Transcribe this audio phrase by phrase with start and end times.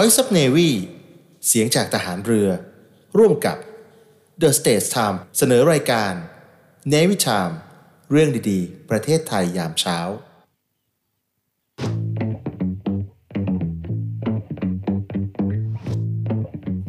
[0.00, 0.70] Voice of Navy
[1.46, 2.48] เสียงจากทหารเรือ
[3.18, 3.56] ร่วมกับ
[4.42, 6.12] The States Time เสนอรายการ
[6.92, 7.54] Navy Time
[8.10, 9.98] เรื่องดีๆ ประเทศไทยยามเช้า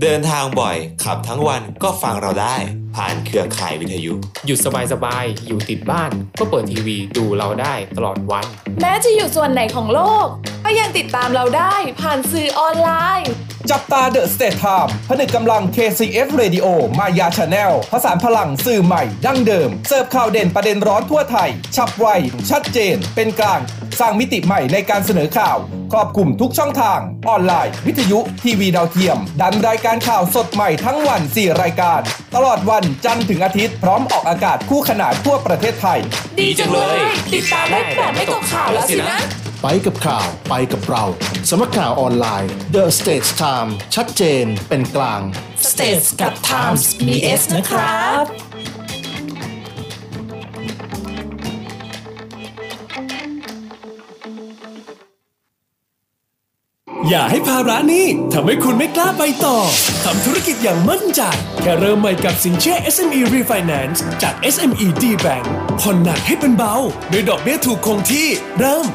[0.04, 2.56] เดินทางบ่อย ขับทั้งวันก็ฟังเราได้
[2.96, 4.14] ผ่านเครือข่ายวิทยุ
[4.46, 4.60] หยุด
[4.94, 8.46] สบายๆ อยู่ติดบ้าน ก็เปิดทีวีดูเราได้ตลอดวัน
[8.82, 10.28] แม้จะอยู่ส่วนไหนของโลก
[10.66, 12.90] ก็ยังติดตามเราได้ผ่านสื่อออนไล
[13.20, 13.32] น์
[13.72, 16.66] จับตา The States Times ผนึกกำลัง KCF Radio
[17.00, 22.08] Maya Channel ผสานพลังสื่อใหม่ ดั้งเดิม เสิร์ฟข่าวเด่นประเด็นร้อนทั่วไทย ฉับไว
[22.50, 23.60] ชัดเจน เป็นกลาง
[24.00, 25.58] สร้างมิติใหม่ในการเสนอข่าว
[25.94, 32.00] ครอบคลุมทุกช่องทาง ออนไลน์ วิทยุ ทีวีดาวเทียม ดันรายการข่าวสดใหม่ทั้งวัน 4 รายการ
[32.36, 36.00] ตลอดวันจันทร์ถึงอาทิตย์พร้อมออกอากาศคู่ขนานทั่วประเทศไทย
[36.40, 36.98] ดีจังเลย
[37.34, 39.20] ติดตามได้แบบไม่ตกข่าวแล้วสินะ
[39.64, 41.04] ไปกับข่าว ไปกับเรา
[41.50, 45.22] สำนักข่าวออนไลน์ The States Time ชัดเจนเป็นกลาง
[45.72, 48.49] States กับ Times มี S นะครับ
[57.12, 59.58] อย่าให้ภาระนี้ทำให้คุณไม่กล้าไปต่อ
[60.06, 61.22] ทำธุรกิจอย่างมั่นใจ
[61.62, 65.46] แค่เริ่มใหม่กับสินเชื่อ SME Refinance จาก SME D Bank
[65.82, 66.76] ผ่อนหนักให้เป็นเบา
[67.10, 68.28] โดยดอกเบี้ยถูกคงที่
[68.60, 68.86] เริ่ม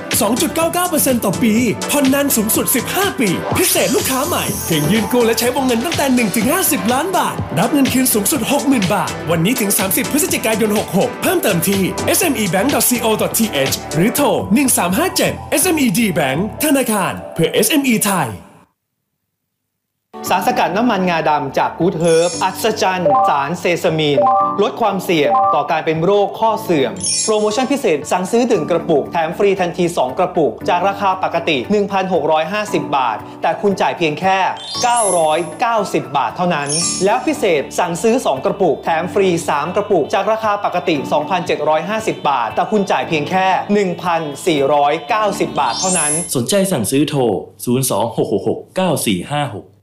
[0.56, 1.54] 2.99%ต่อปี
[1.90, 6.06] ผ่อนนานสูงสุด 15 ปี พิเศษลูกค้าใหม่ เพียงยืนกู้และใช้วงเงินตั้งแต่
[6.50, 11.82] 1-50 ล้านบาท รับเงินคืนสูงสุด 60,000 บาท วันนี้ถึง 30 พฤศจิกายน 66 เพิ่มเติมที่
[12.18, 14.26] smebank.co.th หรือโทร
[14.94, 18.30] 1357 SME D Bank ธนาคารเพื่อ SME ไทย
[20.28, 24.18] สารสกัดน้ำมันงาดำจากกูดเฮิร์บอัศจรรย์ สารเซซามีน
[24.62, 26.92] ลดความเสี่ยงต่อการเป็นโรคข้อเสื่อม
[27.24, 31.56] โปรโมชั่นพิเศษ สั่งซื้อถึงกระปุก แถมฟรีทันที 2 กระปุก จากราคาปกติ
[32.26, 34.38] 1,650 บาท แต่คุณจ่ายเพียงแค่
[35.04, 36.68] 990 บาทเท่านั้น
[37.04, 40.96] แล้วพิเศษสั่งซื้อ 2 กระปุก แถมฟรี 3 กระปุก จากราคาปกติ
[41.62, 43.46] 2,750 บาท แต่คุณจ่ายเพียงแค่
[44.70, 47.20] 1,490 บาทเท่านั้น สนใจสั่งซื้อโทร
[49.64, 49.73] 026669456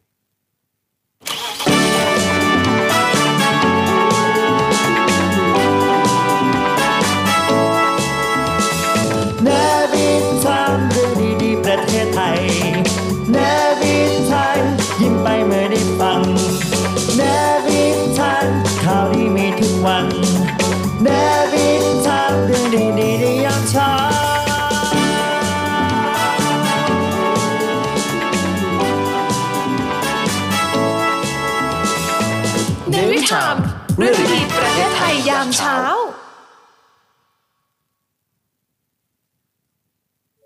[32.94, 33.56] Navy Time
[33.98, 35.78] เรื่องดีประเทศไทยยามเช้า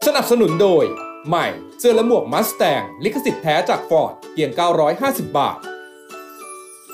[0.08, 0.84] สนับสนุนโดย
[1.28, 1.48] ใหม่
[1.80, 4.50] เสื้อและหมวก Mustang ลิขสิทธิ์แท้จากฟอร์ดเพียง
[4.94, 5.58] 950 บาท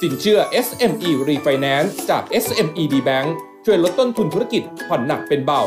[0.01, 3.29] สินเชื่อ SME Refinance จาก SME D Bank
[3.65, 5.61] ช่วยลดต้นทุนธุรกิจผ่อนหนักเป็นเบา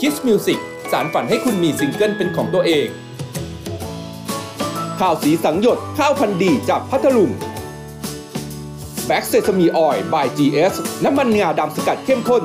[0.00, 0.58] Kiss Music
[0.92, 2.88] สานฝันให้คุณมีซิงเกิลเป็นของตัวเอง
[5.00, 7.30] ข้าวสีสังข์หยดข้าวพันธุ์ดีจากพัทลุง
[9.06, 12.42] แบ็กเซซามีออยล์ by GS น้ำมันงาดำสกัดเข้มข้น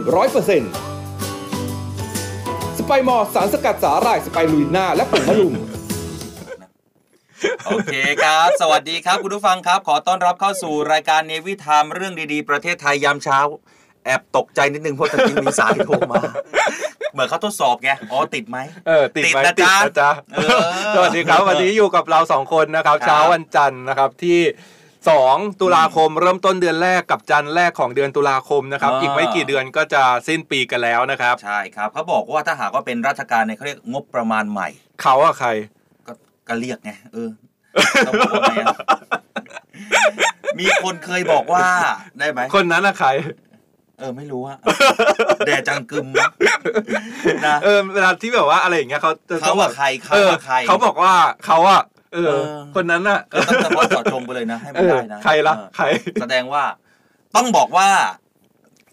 [1.18, 5.56] 100%สไปมอร์สารสกัดสาหร่ายสไปรูลิน่าและผงมะรุม
[7.66, 13.40] โอเคครับ สวัสดีครับคุณผู้ฟังครับ ขอต้อนรับเข้าสู่รายการ Navy Time เรื่องดีๆ ประเทศไทยยามเช้า
[14.06, 16.22] แอบตกใจนิดนึงเพราะตะกี้มีสายโทรมา
[17.14, 18.58] เหมือนเขาทดสอบไง อ๋อ ติดไหม
[18.88, 20.60] เออ ติดไหมนะจ๊ะนะจ๊ะเออ
[20.96, 24.40] สวัสดีครับ วันนี้อยู่กับเราสองคนนะครับครับ เช้าวันจันทร์นะครับที่
[25.00, 34.68] 2 ตุลาคมเริ่มต้นเดือนแรกกับจันทร์แรกของเดือนตุลาคมนะครับอ่าอีกไม่กี่เดือนก็จะสิ้นปีกันแล้วนะครับ ใช่ครับเขาบอกว่าถ้าหากว่าเป็นราชการเนี่ยเขาเรียกงบประมาณใหม่
[35.02, 35.50] เขาอะใคร
[36.08, 36.14] ก็
[36.48, 37.30] ก็เรียกไงเออ
[38.08, 38.78] ต้องบอกว่าไงอะ
[40.60, 41.66] มีคนเคยบอกว่า
[42.20, 43.10] ได้ไหมคนนั้นอะใคร
[44.00, 44.58] เออไม่รู้อะ
[45.46, 46.30] แดจังกึมนะ
[47.46, 51.14] นะเออเวลาที่แบบว่าอะไรอย่างเงี้ยเขาจะเขาว่าใครเขาออว่าใครเขาบอกว่า
[51.46, 51.82] เขาอะ
[52.14, 52.44] เออเออ
[52.76, 55.86] คนนั้นอะก็ต้องเฉพาะเจาะจงไปเลยนะ ให้มันได้นะเออใครล่ะเออใคร
[56.22, 56.64] แสดงว่า
[57.36, 57.90] ต้องบอกว่า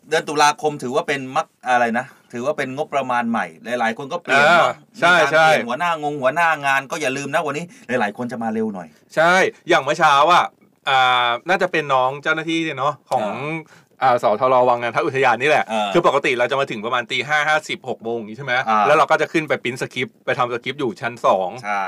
[0.09, 3.47] เดือนตุลาคมถือว่าเป็นมักอะไรนะถือว่าเป็นงบประมาณใหม่
[3.81, 9.33] หลาย ๆ คนก็เปลี่ยนเนอะอ่าใช่มีการใช่เปลี่ยนหัวหน้างงหัวหน้างานก็อย่าลืมนะวันนี้ หลาย ๆ คนจะมาเร็วหน่อย ใช่
[9.69, 10.45] อย่างเมื่อเช้าอะ
[10.89, 13.82] อ่าน่าจะเป็นน้องเจ้าหน้าที่เนี่ยเนาะของอ่า
[14.23, 21.85] สทรวังนันทอุทยานนี่แหละเออคือปกติเราจะมาถึงประมาณตีห้าห้าสิบหกโมงอย่างนี้ใช่ไหมอ่าแล้วเราก็จะขึ้นไปปริ้นสคริปต์ไปทำสคริปต์อยู่ชั้นสองใช่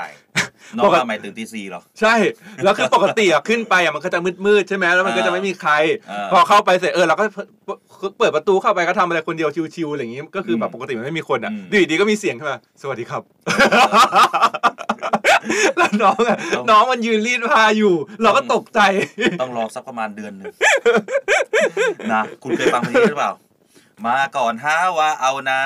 [0.77, 2.15] น้องทำไมตื่นตีสี่หรอ ใช่
[2.65, 5.73] แล้วคือปกติอะขึ้นไปอะมันก็จะมืดๆใช่ไหมแล้วมันก็จะไม่มีใคร
[6.09, 7.25] เออพอเข้าไปเสร็จเออเราก็
[8.19, 13.23] เปิดประตูเข้าไปก็ทำอะไรคนเดียวชิวๆอะไรอย่างงี้ก็คือแบบอืมปกติมันไม่มีคนอะอืมอยู่ดีๆก็มีเสียงขึ้นมาสวัสดีครับ
[15.77, 16.39] แล้วน้องอะ
[16.71, 18.81] น้องมันยืนรีดผ้าอยู่ เราก็ตกใจ
[19.43, 20.53] ต้องรอสักประมาณเดือนหนึ่ง
[22.13, 23.35] นะคุณเคยฟังเพลงนี้หรือเปล่า
[24.07, 25.61] มาก่อนหาว่าเอานา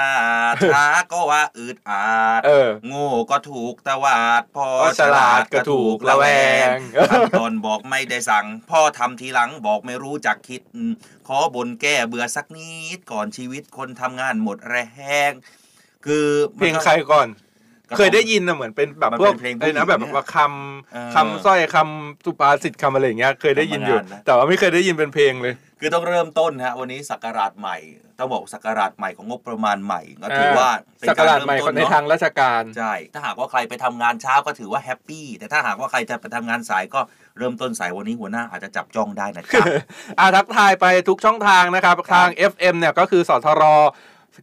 [0.73, 2.05] ช้าก็ว่าอืดอา
[2.39, 6.25] ดเออโง่ก็ถูกตวาดพอพอฉลาดก็ถูกระแว
[6.65, 6.67] ง
[7.11, 10.61] ขั้นตอนบอกไม่ได้สั่ง พ่อทำทีหลังบอกไม่รู้จักคิด
[11.29, 14.77] ขอบนแก้เบื่อสักนิดก่อนชีวิตคนทำงานหมดแร
[15.31, 15.33] ง
[16.07, 16.27] คือ
[16.57, 17.48] เพลงใครก่อนก็
[17.97, 20.37] เคยได้ยินนะเหมือนเป็นแบบมันพวกเป็นเพลงผู้ไอ้นะหญิงแบบว่าค
[20.93, 27.77] เออำคำสร้อยคำสุภาษิตคำอะไรอย่างเงี้ยเคยได้ยินอยู่ธรรมดานะแต่ว่าไม่เคยได้ยินเป็นเพลงเลย คือต้องเริ่มต้นฮะวันนี้สักราชใหม่
[28.19, 37.01] ต้องบอกสักราชใหม่ของงบประมาณใหม่ก็ถือว่าเป็นสักราชใหม่เริ่ต้ในเอะทางราชการใช่ถ้าหากว่าใครไปทำงานเช้าก็ถือว่าแฮปปี้แต่ถ้าหากว่าใครจะไปทำงานสายก็
[37.39, 39.65] เริ่มต้นสายวันนี้หัวหน้าอาจจะจับจ้องได้นะจ๊ะ
[40.21, 43.63] อาทักทายไปทุกช่องทางนะครับทาง FM เนี่ยก็คือสทร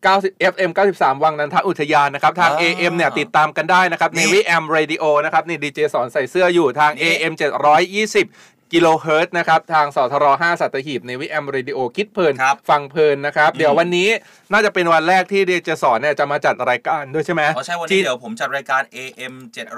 [0.03, 9.59] 90 FM 93 วังนันทอุทยานนะครับ ทางอ่า AM เนี่ย ติดตามกันได้นะครับนี่ Navy AM Radio นะครับ นี่ดีเจสอนใส่เสื้ออยู่ทางนี่ AM 720กิโลเฮิรตซ์นะครับ
[9.73, 14.09] ทางสทร5สัตหีบ Navy AM Radio คิดเพลินครับฟังเพลินนะครับอืมเดี๋ยววันนี้
[14.51, 19.33] น่าจะเป็นวันแรกที่ดีเจสอนเนี่ยจะมาจัดรายการด้วยใช่ไหมอ๋อใช่วันที่นี้เดี๋ยวผมจัดรายการ AM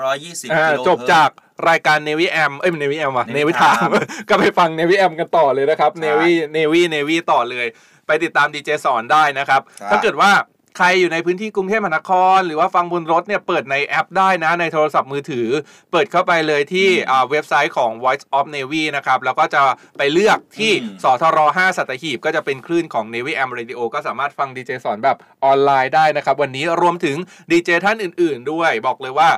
[0.05, 1.29] 720อ่ากิโลจบจาก
[1.69, 3.91] รายการ Navy AM เอ้ย Navy AM ว่ะ Navy Navy Time Time
[4.29, 7.67] ก็ไปฟัง Navy AM กันต่อเลยนะครับใช่ Navy Navy Navy ต่อเลย
[8.07, 10.31] ไปติดตามดีเจสอนได้นะครับครับ ถ้าเกิดว่า
[10.77, 15.48] ใครอยู่ในพื้นที่กรุงเทพมหานคร หรือว่าฟังบนรถเนี่ยเปิดในแอปได้นะในโทรศัพท์มือถือ
[15.92, 19.62] เปิดเข้าไปเลยที่อ่าเว็บไซต์ของ Voice of Navy นะครับแล้วก็จะ
[19.98, 27.18] ไปเลือกที่อืมสทร5สัตหีบ ก็จะเป็นคลื่นของ Navy AM Radio ก็สามารถฟังดีเจสอนแบบออนไลน์ได้นะครับ วันนี้รวมถึง
[27.51, 29.30] ดีเจท่านอื่น ๆ ด้วยบอกเลยว่า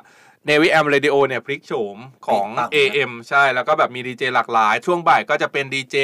[0.47, 1.97] Navy AM Radio เนี่ยพลิกโฉม
[2.27, 5.95] ของพลิกปั๊บ AM ใช่แล้วก็แบบมีดีเจหลากหลาย ช่วงบ่ายก็จะเป็นดีเจ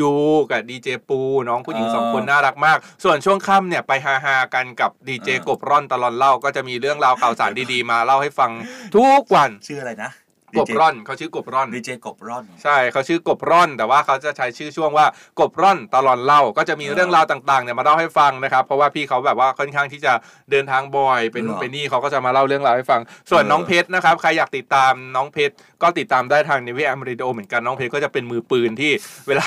[0.00, 0.12] ยู
[0.50, 8.50] กับดีเจปูน้องผู้หญิงเออสองคนน่ารักมาก ส่วนช่วงค่ำเนี่ยไปฮาฮาๆกันกับดีเจเออกบร่อนตลอนเล่าก็จะมีเรื่องราวข่าวสารดีๆ มาเล่าให้ฟัง
[8.96, 10.10] ทุกวัน ชื่ออะไรนะ
[10.58, 15.06] กบร่อนเขาชื่อกบร่อนดีเจกบร่อน ใช่เขาชื่อกบร่อน แต่ว่าเขาจะใช้ชื่อช่วงว่า
[15.40, 20.12] กบร่อนตลอนเล่าก็จะมีเออเรื่องราวต่างๆเนี่ยมาเล่าให้ฟังนะครับเพราะว่าพี่เขาแบบว่าค่อนข้างที่จะ
[20.50, 23.00] เดินทางบ่อยเป็นนู่นเหรอเป็นนี่เขาก็จะมาเล่าเรื่องราวให้ฟัง
[23.30, 28.92] ส่วนเออน้องเพชรนะครับใครอยากติดตามน้องเพชรก็ติดตามได้ทางนิวิแอมริโดเหมือนกันน้องเพชรก็จะเป็นมือปืนที่
[29.28, 29.46] เวลา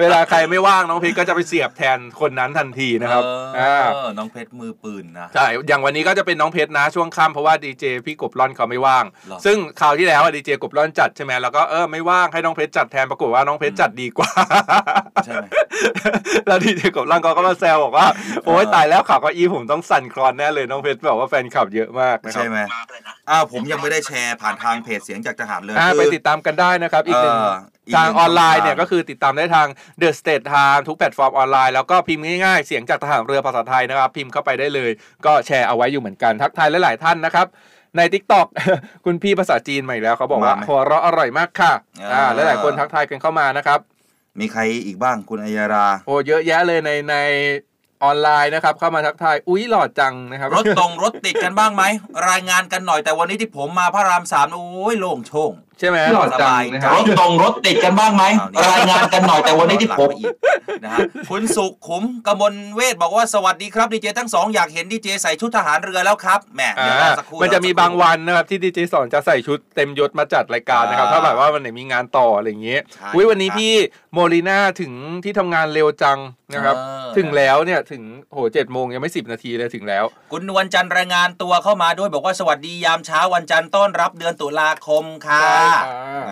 [0.00, 3.22] เวลาใครไม่ว่างน้องเพชรก็จะไปเสียบแทนคนนั้นทันทีนะครับ
[3.56, 14.30] เออ่าอน้องเพชรมือปืนนะใช่อย่างวันนี้ก็จะเป็นน้องเพชรนะช่วงค่ำเพราะว่าดีเจพี่กบร่อนเขาไม่ว่างหรอซึ่งคราวที่แล้วดีเจกบร่อนจัดใช่ไหมแล้วก็เออไม่ว่างให้น้องเพชรจัดแทนปรากฏว่าน้องเพชรจัดดีกว่า
[15.24, 15.44] ใช่ไหม
[16.46, 18.06] แล้วดีเจกบร่อนเขาก็มาแซวบอกว่า
[18.44, 22.58] โอ๊ยตายแล้วข่าวเก็อีผมต้องสั่นคลอนแน่เลยน้องเพชรบอกว่าแฟนคลับเยอะมากนะครับใช่ไหม
[23.30, 27.54] อ้าวผมยังไม่ได้แชร์ผ่านทางเพจเสียงจากทหารเลยอ่าคือไปติดตามกันได้นะครับอีกหนึ่งเอ่อ
[27.86, 29.68] อีกทางหนึ่งออนไลน์ช่องทางเนี่ยก็คือติดตามได้ทาง
[30.00, 34.90] The States Times ทุกแพลตฟอร์มออนไลน์แล้วก็พิมพ์ง่ายๆ เสียงจากทหารเรือภาษาไทยนะครับ พิมพ์เข้าไปได้เลย
[35.26, 37.46] ก็แชร์เอาไว้อยู่เหมือนกันทักทายหลายๆท่านนะครับ
[37.96, 38.46] ใน TikTok
[39.04, 43.80] คุณพี่ภาษาจีนมาอีกแล้วเขาบอกว่ามาไหมหัวเราะอร่อยมากค่ะอ่าอ่าหลายๆคนทักทายกันเข้ามานะครับ
[44.40, 47.16] มีใครอีกบ้างคุณอัยยารา โอ้เยอะแยะเลยในใน
[48.04, 51.84] ออนไลน์นะครับ เข้ามาทักทาย อุ้ยหล่อจังนะครับรถตรงรถติดกันบ้างไหม
[52.28, 58.24] รายงานกันหน่อยแต่วันนี้ที่ผมมาพระรามสามโอ้ยโล่งโช่ง ใช่ไหมหล่อจังนะครับรถตรงรถติดกันบ้างไหม
[58.72, 60.10] รายงานกันหน่อยแต่วันนี้ที่ผม
[60.84, 60.98] นะฮะ
[61.30, 73.74] คุณสุขุมกมลเวทบอกว่าสวัสดีครับดีเจทั้งสองอยากเห็นดีเจใส่ชุดทหารเรือแล้วครับแหมเดี๋ยวรอสักครู่ มันจะมีรอสักครู่บางวันนะครับที่ดีเจสอนจะใส่ชุดเต็มยศมาจัดรายการนะครับอ่าถ้าแบบว่าวันไหนมีงานต่ออะไรอย่างเงี้ยใช่อุ้ยวันนี้ครับพี่
[74.12, 74.92] โมลีนาถึง
[75.24, 76.18] ที่ทำงานเร็วจัง
[76.54, 85.67] นะครับ เออ ถึงแล้วเนี่ยถึงโหเจ็ดโมงยังไม่สิบนาทีเลยถึงแล้ว คุณนวลจันทร์รายงานตัวเข้ามาด้วยบอกว่าสวัสดียามเช้าวันจันทร์ต้อนรับเดือนตุลาคมค่ะใช่ค่ะ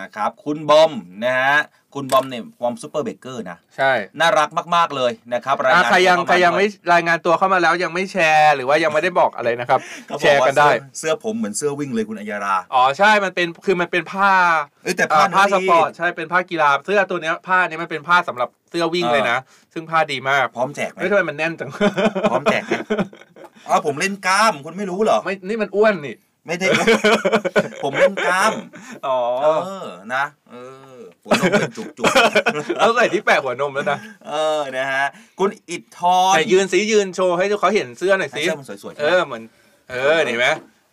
[0.01, 0.93] นะครับคุณบอม
[1.25, 1.59] นะฮะ
[1.95, 14.33] คุณบอมเนี่ยฟอร์มซูเปอร์เบเกอร์นะ ใช่ น่ารักมาก ๆ เลยนะครับรายอะงานใครยังตัวใครยังเข้าาไม่ด้วยรายงานตัวเข้ามาแล้วยังไม่แชร์ หรือว่ายังไม่ได้บอกอะไรนะครับเขาบอกแชร์กันได้ว่าเสื้อเสื้อผมเหมือนเสื้อวิ่งเลยคุณอัยยารา อ๋อ ใช่มันเป็นคือมันเป็นผ้า
[14.85, 19.39] เอ้ยแต่ผ้าอ่ผ้าเนื้สอดีปอร์ตใช่เป็นผ้ากีฬาเสื้อตัวเนี้ยผ้าเนี้ยมันเป็นผ้าสำหรับเสื้อวิ่งเออเลยนะ
[19.73, 21.71] ซึ่งผ้าดีมากพร้อมแจกไหมไม่ทำไมมันแน่นจัง
[22.31, 22.73] พร้อมแจกไหม
[23.69, 26.17] อ๋อผมเล่นกล้ามคุณไม่รู้เหรอไม่นี่มันอ้วนนี่
[26.47, 26.67] ไม่ได้
[27.83, 28.53] ผมเล่นกล้าม
[29.07, 29.47] อ๋อเอ
[29.85, 30.55] อนะเอ
[30.97, 32.07] อหัวนมเป็นจุกจุก
[32.79, 35.05] แล้วใส่ที่แปะหัวนมแล้วนะๆเออนะฮะ
[35.39, 39.43] คุณอิดทอนแต่ยืนสียืนโชว์ให้เขาเห็นเสื้อหน่อยสิเสื้อมันสวยๆเออเหมือน
[39.91, 40.49] เออเห็นไหม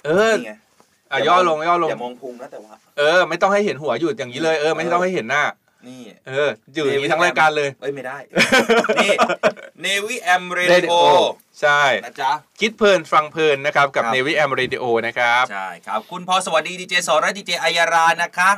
[0.06, 0.54] เออนี่ไง
[1.12, 5.44] อะย่อลงย่อลงอย่ามองพุงนะแต่ว่าเออ ไม่ต้องให้เห็นหัวอยู่อย่างนี้เลยเออไม่ต้องให้เห็นหน้า
[5.88, 8.18] นี่เอออยู่อย่างนี้ทั้งรายการเลยเอ้ยไม่ได้
[9.04, 9.12] นี่
[9.86, 10.94] Navy M Radio Radio
[11.62, 18.52] ใช่ นะจ๊ะ คิดเพลินฟังเพลินนะครับ กับครับ Navy M Radio นะครับ ใช่ครับ คุณพอสวัสดีดีเจสอนและดีเจอัยารานะคะ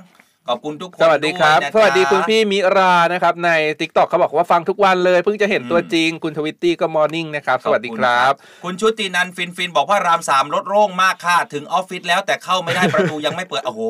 [0.49, 3.49] ขอบคุณทุกคนสวัสดีครับวยนะสวัสดีจ๊ะคุณพี่มิรานะครับ ใน
[3.79, 8.33] TikTok เขาบอกว่าฟังทุกวันเลย เพิ่งจะเห็นตัวจริง คุณทวิตตี้ก็ morning นะครับ สวัสดีครับ
[8.63, 13.81] คุณชุตินันฟินฟินบอกว่ารามสามรถโล่งมากค่ะ ถึงออฟฟิศแล้วแต่เข้าไม่ได้ ประตูยังไม่เปิด โอ้โห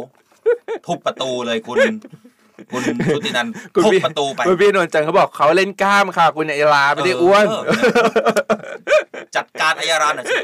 [0.88, 1.78] ทุบประตูเลยคุณ
[2.72, 2.82] คุณ
[3.14, 7.80] ชุตินันคุณทุบพี่ประตูไปคุณพี่นนท์จันทร์เขาบอกเขาเล่นกล้ามค่ะ คุณเอลาไม่ได้อ้วนเออ
[9.36, 10.40] จัดการอัยาราหน่อยสิ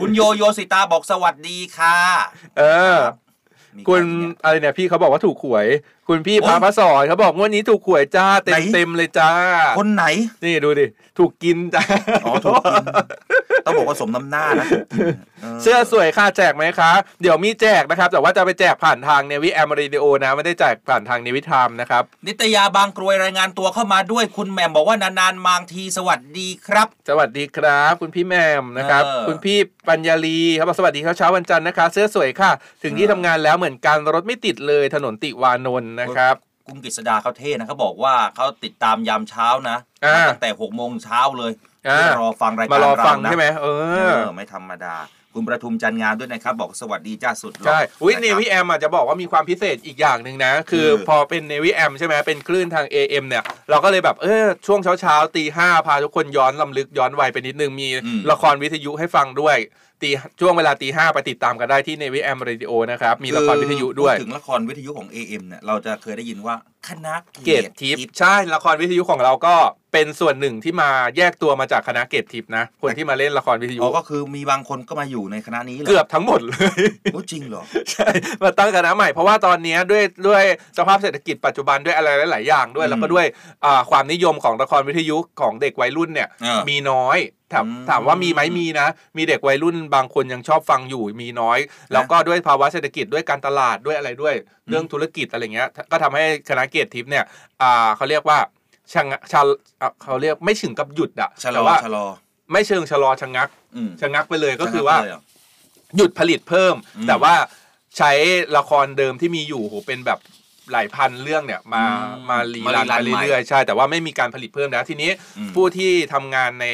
[0.00, 1.96] คุณโยโยสิตาบอกสวัสดีค่ะ
[2.58, 2.62] เอ
[2.94, 2.98] อ
[3.76, 5.66] มีคุณใครอีกเนี่ยอะไรเนี่ยพี่เขาบอกว่าถูกหวย
[6.08, 9.32] คุณพี่โอ๊ยพาพระสอนเขาบอกงวดนี้ถูกหวยจ้าเต็ไหมนเต็มเลยจ้า
[9.78, 10.04] คนไหน
[10.44, 10.86] นี่ดูดิ
[11.18, 11.82] ถูกกินจ้า
[12.24, 12.84] อ๋อถูกกิน
[13.68, 14.68] ต้องบอกว่าสมน้ำหน้านะ
[15.62, 29.58] เสื้อสวยค่ะแจกไหมคะ เดี๋ยวมีแจกนะครับ แต่ว่าจะไปแจกผ่านทางเนวิแอมเรดิโอนะไม่ได้แจกผ่านทางเนวิทามนะครับ นิตยาบางกรวยรายงานตัวเข้ามาด้วยคุณแหม่มบอกว่านานๆมางทีสวัสดีครับ สวัสดีครับ คุณพี่แหมมนะครับเออคุณพี่
[29.88, 32.50] ปัญญาลีเขาบอกสวัสดีครับเช้าวันจันทร์นะคะ เสื้อสวยค่ะ
[32.82, 41.67] ถึงที่ทำงานแล้วเหมือนกันรถไม่ติดเลยถนนติวานนท์นะครับคุณกฤษดาเขาเท่นะเขาบอกว่าเขาติดตามยามเช้านะอ่าตั้งแต่หกโมงเช้าเลยอ่าเพื่อ
[42.20, 44.94] รอฟังรายการมารอฟังเนะใช่ไหมเอเอออ ไม่ธรรมดา
[45.34, 59.56] คุณประทุมจันงามด้วยนะครับ บอกสวัสดีจ้าสุดหล่ใช่อุ้ยะเนครับวิแอมอาจจะบอกว่ามีความพิเศษอีกอย่างหนึ่งนะคือคือพอเป็นเนวิแอมใช่ไหมเป็นคลื่นทาง AM เนี่ย เราก็เลยแบบเออช่วงเช้าเช้าๆตีห้าพาทุกคนย้อนลำลึกย้อนวัยไปนิดนึง มีอืมละครวิทยุให้ฟังด้วย
[60.02, 66.54] ตีช่วงเวลาตีห้าไปติดตามกันได้ที่เนวิแอมเรดิโอนะครับ มีละครวิทยุด้วยพูถึงละครวิทยุของ AM เนี่ยเราจะเคยได้ยินว่า
[66.88, 69.54] คณะเกตทิพย์ใช่ละครวิทยุของเราก็
[69.92, 78.08] เป็นส่วนหนึ่งที่มาแยกตัวมาจากคณะเกตทิพย์นะ คนที่มาเล่นละครวิทยุอ๋อก็คือมีบางคนก็มาอยู่ในคณะนี้หรเกือบทั้งหมดเลยโอ้จริงเหรอใช่
[78.42, 80.42] มาตั้งคณะใหม่เพราะว่าตอนเนี้ยด้วยด้วย
[80.78, 83.26] สภาพเศรษฐกิจปัจจุบันด้วยอะไรหลาย ๆ อย่างด้วยอืมแล้วก็ด้วย
[83.64, 87.18] อ่าความนิยมของละครวิทยุของเด็กวัยรุ่นเนี่ยอ่ามีมีน้อย
[87.52, 91.58] ถามอืมถามว่ามีไหมมีนะ มีเด็กวัยรุ่นบางคนยังชอบฟังอยู่มีน้อย
[91.92, 94.34] แล้วก็ด้วยภาวะเศรษฐกิจด้วยการตลาดด้วยอะไรด้วย
[94.68, 97.24] เรื่องธุรกิจอะไรเงี้ย ก็ทำให้คณะเกียรติทิพย์เนี่ย
[97.62, 98.38] อ่าเขาเรียกว่า
[98.94, 99.40] ชะงะชะ
[99.80, 102.06] อะเขาเรียกไม่ถึงกับหยุดอะชะลแต่อว่าชะลอ
[102.52, 105.22] ไม่เชิงชะลอชะงักอืมชะงักไปเลยก็คือว่า ชะงักไปเลยเหรอ
[105.96, 107.34] หยุดผลิตเพิ่ม อืมแต่ว่า
[107.98, 108.12] ใช้
[108.56, 110.18] ละครเดิมที่มีอยู่โหเป็นแบบ
[110.72, 116.66] หลายพันเรื่องเนี่ยมาอืมมารีมารันรีรันไปเรื่อยใหม่ๆใช่แต่ว่าไม่มีการผลิตเพิ่มแล้วทีนี้อืม ผู้ที่ทำงานใน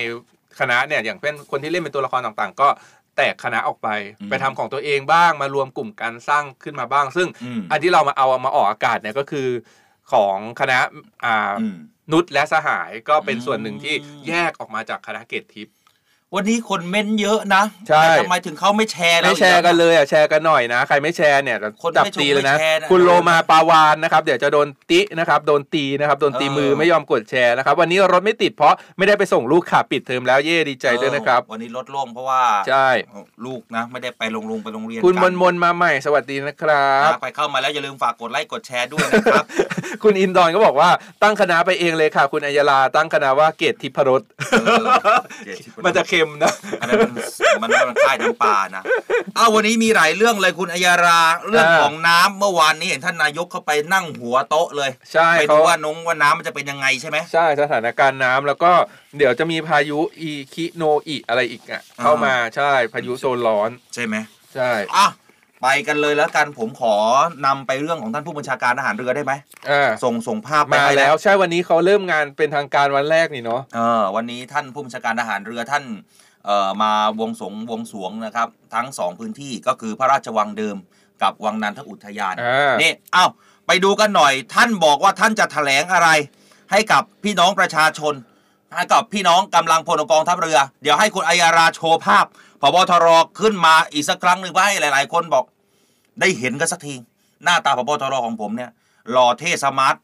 [0.61, 2.69] คณะเนี่ยอย่างเป็นคนที่เล่นเป็นตัวละครต่างๆ ก็
[3.17, 3.89] แตกคณะออกไป
[4.21, 9.49] อืมไปทำของตัวเองบ้างมารวมกลุ่มกันสร้างขึ้นมาบ้าง ซึ่งอืมอันที่เรามาเอามาออกอากาศเนี่ยก็คือ
[10.13, 10.79] ของคณะ
[11.25, 11.77] อ่า อืม
[12.13, 15.75] นุชและสหายก็เป็นส่วนหนึ่งที่อืมแยกออกมาจากคณะเกตทิพย์
[16.37, 32.89] วันนี้คนเม้นเยอะนะใช่แต่ทำไมถึงเขาไม่แชร์เราไม่แชร์กันเลยอะแชร์กันหน่อยนะ ใครไม่แชร์เนี่ยคนไม่จับชมตีเลยนะไม่แชร์นะ คุณโลมาปาวานนะครับ เดี๋ยวจะโดนตินะครับ โดนตีนะครับ โดนตีเออมือไม่ยอมกดแชร์นะครับ วันนี้รถไม่ติดเพราะไม่ได้ไปส่งลูกขาปิดเทอมแล้วเย่ดีใจด้วยนะครับเออวันนี้ลดลงเพราะว่าใช่
[33.47, 39.45] ลูกนะ ไม่ได้ไปโรงเรียนไปโรงเรียนคุณกัมนมนมาใหม่สวัสดีนะครับนะไปเข้ามาแล้วอย่าลืมฝากกดไลค์กดแชร์ด้วยนะครับ
[40.03, 40.91] คุณอินดอนก็บอกว่า
[41.23, 44.23] ตั้งคณะไปเองเลยค่ะ คุณอัยยาลาตั้งคณะว่าเกตทิพรส
[44.53, 44.87] เออ
[45.45, 47.11] เกรดทิพรสมันจะเค็มนะอันนั้นมัน
[47.63, 48.83] มันมันค่ายน้ำปลานะ
[49.37, 58.73] อ้าววันนี้มีหลายเรื่องเลยคุณอัยยาราเรื่องอ่าของน้ำเมื่อวานนี้เห็นท่านนายกเข้าไปนั่งหัวโต๊ะเลย ใช่ไปเขาดูว่าน้องว่าน้ำมันจะเป็นยังไงใช่ไหมใช่สถานการณ์น้ำแล้วก็
[59.19, 64.15] เดี๋ยวจะมีพายุอีคิโนอิอะไรอีกอะเข้ามาใช่พายุโซนร้อนใช่ไหม
[64.55, 65.07] ใช่อะ
[65.65, 66.95] ไปกันเลยแล้วกันผมขอ
[67.47, 69.33] นำไปเรื่องของท่านผู้บัญชาการทหารเรือได้ไหม
[69.71, 75.85] อ่าส่งส่งภาพไปมาให้แล้ว ใช่วันนี้เขาเริ่มงานเป็นทางการวันแรกนี่เนาะ เออวันนี้ท่านผู้บัญชาการทหารเรือท่าน
[76.45, 80.77] เอ่อมาวงสงวงสรวงนะครับ ทั้งสองพื้นที่ก็คือพระราชวังเดิม
[81.23, 83.27] กับวังนันทอุทยานอ่านี่เอ้า
[83.67, 86.09] ไปดูกันหน่อย ท่านบอกว่าท่านจะแถลงอะไร
[86.71, 88.15] ให้กับพี่น้องประชาชน
[88.75, 92.27] ให้กับพี่น้องกำลังพลกองทัพเรือ เดี๋ยวให้คุณอัยาราโชว์ภาพ
[92.61, 93.07] ผบ.ทร.
[93.41, 95.45] ขึ้นมาอีกสักครั้งหนึ่งเพื่อให้หลาย ๆ คนบอก
[96.21, 96.95] ได้เห็นกันสักที
[97.45, 98.71] หน้าตาผบ.ทร.ของผมเนี่ย
[99.11, 99.97] หล่อเท่ smart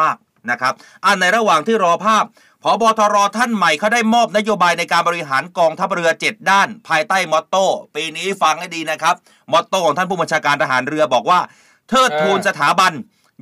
[0.00, 2.24] มากๆนะครับอ่าในระหว่างที่รอภาพ
[2.62, 9.14] ผบ.ทร.ท่านใหม่เขาได้มอบนโยบายในการบริหารกองทัพเรือ 7 ด้าน ภายใต้ motto ปีนี้ฟังให้ดีนะครับ
[9.52, 11.40] motto ของท่านผู้บัญชาการทหารเรือบอกว่า
[11.88, 12.92] เทิดทูนสถาบัน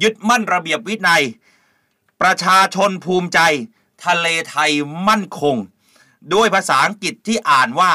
[0.02, 1.22] ยึดมั่นระเบียบวินัย
[2.22, 3.40] ประชาชนภูมิใจ
[4.06, 4.70] ทะเลไทย
[5.08, 5.56] มั่นคง
[6.34, 7.90] ด้วยภาษาอังกฤษที่อ่านว่า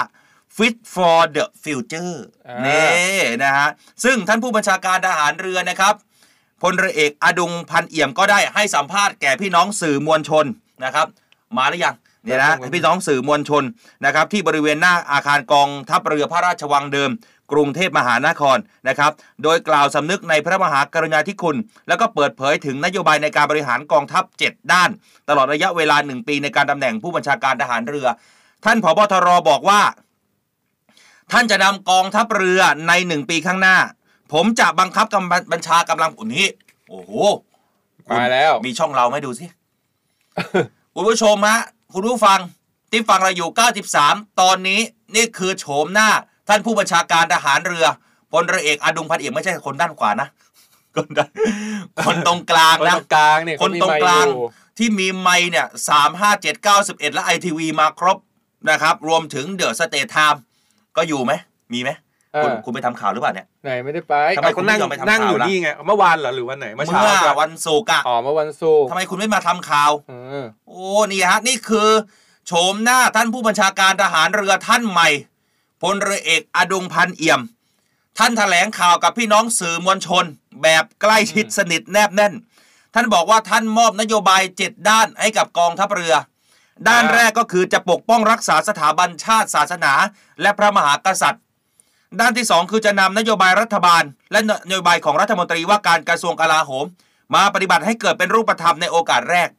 [0.57, 2.15] fit for the future
[2.47, 3.67] อ่านี่นะฮะ
[4.03, 5.93] ซึ่งท่านผู้บัญชาการทหารเรือนะครับ
[6.61, 10.45] พลเรือเอกอดุงพันเอี่ยมก็ได้ให้สัมภาษณ์แก่พี่น้องสื่อมวลชน
[10.83, 11.07] นะครับ
[11.57, 13.63] มาหรือยังเนี่ยนะให้พี่น้องสื่อมวลชน
[14.05, 17.11] นะครับที่บริเวณหน้าอาคารกองทัพเรือพระราชวังเดิม
[17.51, 18.57] กรุงเทพมหานคร
[18.87, 19.11] นะครับ
[19.43, 21.57] โดยกล่าวสำนึกในพระมหากรุณาธิคุณ
[21.87, 24.89] แล้วก็เปิดเผยถึงนโยบายในการบริหารกองทัพ 7 ด้าน
[25.29, 28.07] ตลอดระยะเวลา 1 ปีในการตำแหน่งผู้บัญชาการทหารเรือ
[28.65, 29.81] ท่านผบทรบอกว่า
[31.31, 33.77] ท่านจะนำกองทัพเรือใน1ปีข้างหน้า
[34.33, 36.47] ผมจะบังคับกำบัญบัญชากำลังอุ่นนี้
[36.89, 37.11] โอ้โห
[38.11, 39.45] มาแล้วมีช่องเราไหมดูสิ
[40.93, 41.59] คุณผู้ชมฮะ
[41.93, 42.39] คุณผู้ฟัง
[42.91, 43.49] ที่ฟังเราอยู่
[43.93, 44.79] 93 ตอนนี้
[45.15, 46.09] นี่คือโฉมหน้า
[46.47, 47.85] ท่านผู้บัญชาการทหารเรือ
[48.31, 50.27] พลเรือเอกอดุงพันเอี่ยมไม่ใช่คนด้านขวานะ
[50.95, 51.29] คนด้าน
[52.05, 54.45] คนตรงกลางคนนะตรงกลางเนี่ยคนตรงเขมีไมกลางอยู่
[54.77, 58.17] ที่มีไมค์เนี่ยสามห้าเจ็ดเก้าสิบเอ็ดและไอทีวีมาครบ
[58.69, 60.41] นะครับ รวมถึงเดอะสเตทไทม์
[60.97, 61.33] ก็อยู่ไหม
[61.73, 61.89] มีไหม
[62.43, 71.89] คุณเออคุณไปทำข่าวหรือเปล่าเนี่ยไหนไม่ได้ไปทำไมเอาคุณนั่งไม่ยอมไปทำนั่งอยู่ข่าวล่ะนี่ไงเมื่อวานเหรอหรือวันไหนเมื่อเมื่เช้าอครับวันศุกร์อะอ๋อเมื่อวันศุกร์ทำไมคุณไม่มาทำข่าวเออโอ้นี่ฮะนี่คือ
[72.47, 75.09] โฉมหน้าท่านผู้บัญชาการทหารเรือท่านใหม่
[75.81, 77.41] พลเรือเอกอดุงพันเอี่ยม
[78.17, 80.25] ท่านแถลงข่าวกับพี่น้องสื่อมวลชน
[80.63, 82.33] แบบใกล้ชิดสนิทแนบแน่น
[82.93, 86.13] ท่านบอกว่าท่านมอบนโยบาย7ด้านให้กับกองทัพเรือ
[86.87, 89.93] ด้านแรกก็คือจะปกป้องรักษาสถาบันชาติศาสนา
[90.41, 91.43] และพระมหากษัตริย์
[92.19, 94.39] ด้านที่ 2 คือจะนำนโยบายรัฐบาล และ
[94.69, 96.85] นโยบายของรัฐมนตรีว่าการกระทรวงกลาโหม
[97.35, 99.49] มาปฏิบัติให้เกิดเป็นรูปธรรมในโอกาสแรก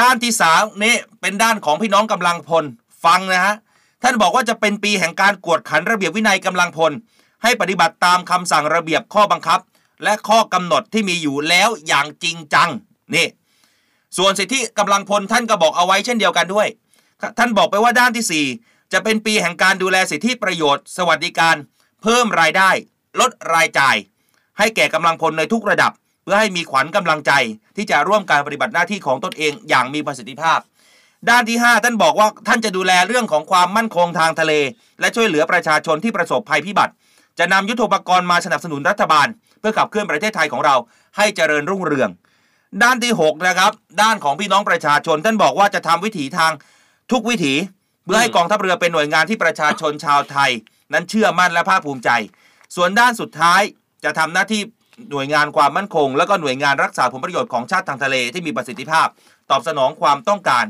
[0.00, 2.64] ด้านที่สามนี่เป็นด้านของพี่น้องกำลังพล
[3.04, 3.54] ฟังนะฮะ
[4.02, 6.92] ท่านบอกว่าจะเป็นปีแห่งการกวดขันระเบียบวินัยกำลังพล
[7.42, 9.60] ให้ปฏิบัติตามคำสั่งระเบียบข้อบังคับ
[10.04, 12.68] และข้อกำหนดที่มีอยู่แล้วอย่างจริงจัง
[13.14, 13.26] นี่
[14.18, 16.68] ส่วนสิทธิกำลังพลท่านก็บอกเอาไว้เช่นเดียวกันด้วย
[17.38, 21.56] ท่านบอกไปว่าด้านที่ 4 จะเป็นปีแห่งการดูแลสิทธิประโยชน์ สวัสดิการ
[22.02, 22.70] เพิ่มรายได้
[23.20, 23.96] ลดรายจ่าย
[24.58, 25.92] ให้แก่กำลังพลในทุกระดับ
[26.22, 27.32] เพื่อให้มีขวัญกำลังใจ
[27.76, 30.58] ที่จะร่วมการปฏิบัติหน้าที่ของตนเองอย่างมีประสิทธิภาพ
[31.28, 34.52] ด้านที่ 5 ท่านบอกว่าท่านจะดูแลเรื่องของความมั่นคงทางทะเล
[35.00, 36.92] และช่วยเหลือประชาชนที่ประสบภัยพิบัติ
[37.38, 39.26] จะนำยุทโธปกรณ์มาสนับสนุนรัฐบาล
[39.60, 40.76] เพื่อขับเคลื่อนประเทศไทยของเรา
[41.16, 42.10] ให้เจริญรุ่งเรือง
[42.82, 46.52] ด้านที่ 6 นะครับ ด้านของพี่น้องประชาชน ท่านบอกว่าจะทำวิถีทาง
[47.12, 47.54] ทุกวิถี
[48.04, 50.50] เพื่อให้กองทัพเรือเป็นหน่วยงานที่ประชาชนชาวไทย
[50.92, 52.10] นั้นเชื่อมั่นและภาคภูมิใจ
[52.76, 53.60] ส่วนด้านสุดท้าย
[54.04, 54.62] จะทำหน้าที่
[55.10, 59.06] หน่วยงานความมั่นคง แล้วก็หน่วยงานรักษาผลประโยชน์ของชาติทางทะเลที่มีประสิทธิภาพ
[59.50, 60.64] ตอบสนองความต้องการ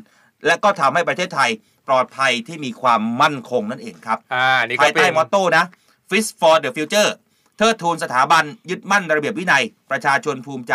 [0.46, 1.50] และก็ทำให้ประเทศไทย
[1.88, 5.64] ปลอดภัยที่มีความมั่นคงนั่นเองครับอ่านี่ก็ภายเป็ใต้นมอตโต้นะ
[6.10, 7.10] Fish for the Future
[7.58, 10.72] เทิดทูนสถาบันยึดมั่นระเบียบวินัย ประชาชนภูมิใจ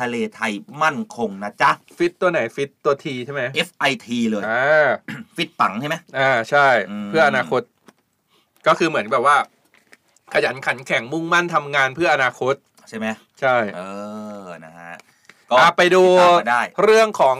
[0.00, 4.88] ทะเลไทยมั่นคงนะจ๊ะ ฟิตตัวไหนฟิตตัวทีใช่ไหม FIT เลยอ่า
[5.36, 7.62] ฟิตปังใช่ไหมอ่าใช่อืมเพื่ออนาคต
[8.66, 9.36] ก็คือเหมือนแบบว่า
[10.32, 12.54] ขยันขันแข็งมุ่งมั่นทำงานเพื่ออนาคต
[12.88, 13.06] ใช่ไหม
[13.40, 13.80] ใช่ เอ
[14.44, 14.94] อนะฮะ
[15.58, 17.38] อะไปดูติตามมาได้ เรื่องของ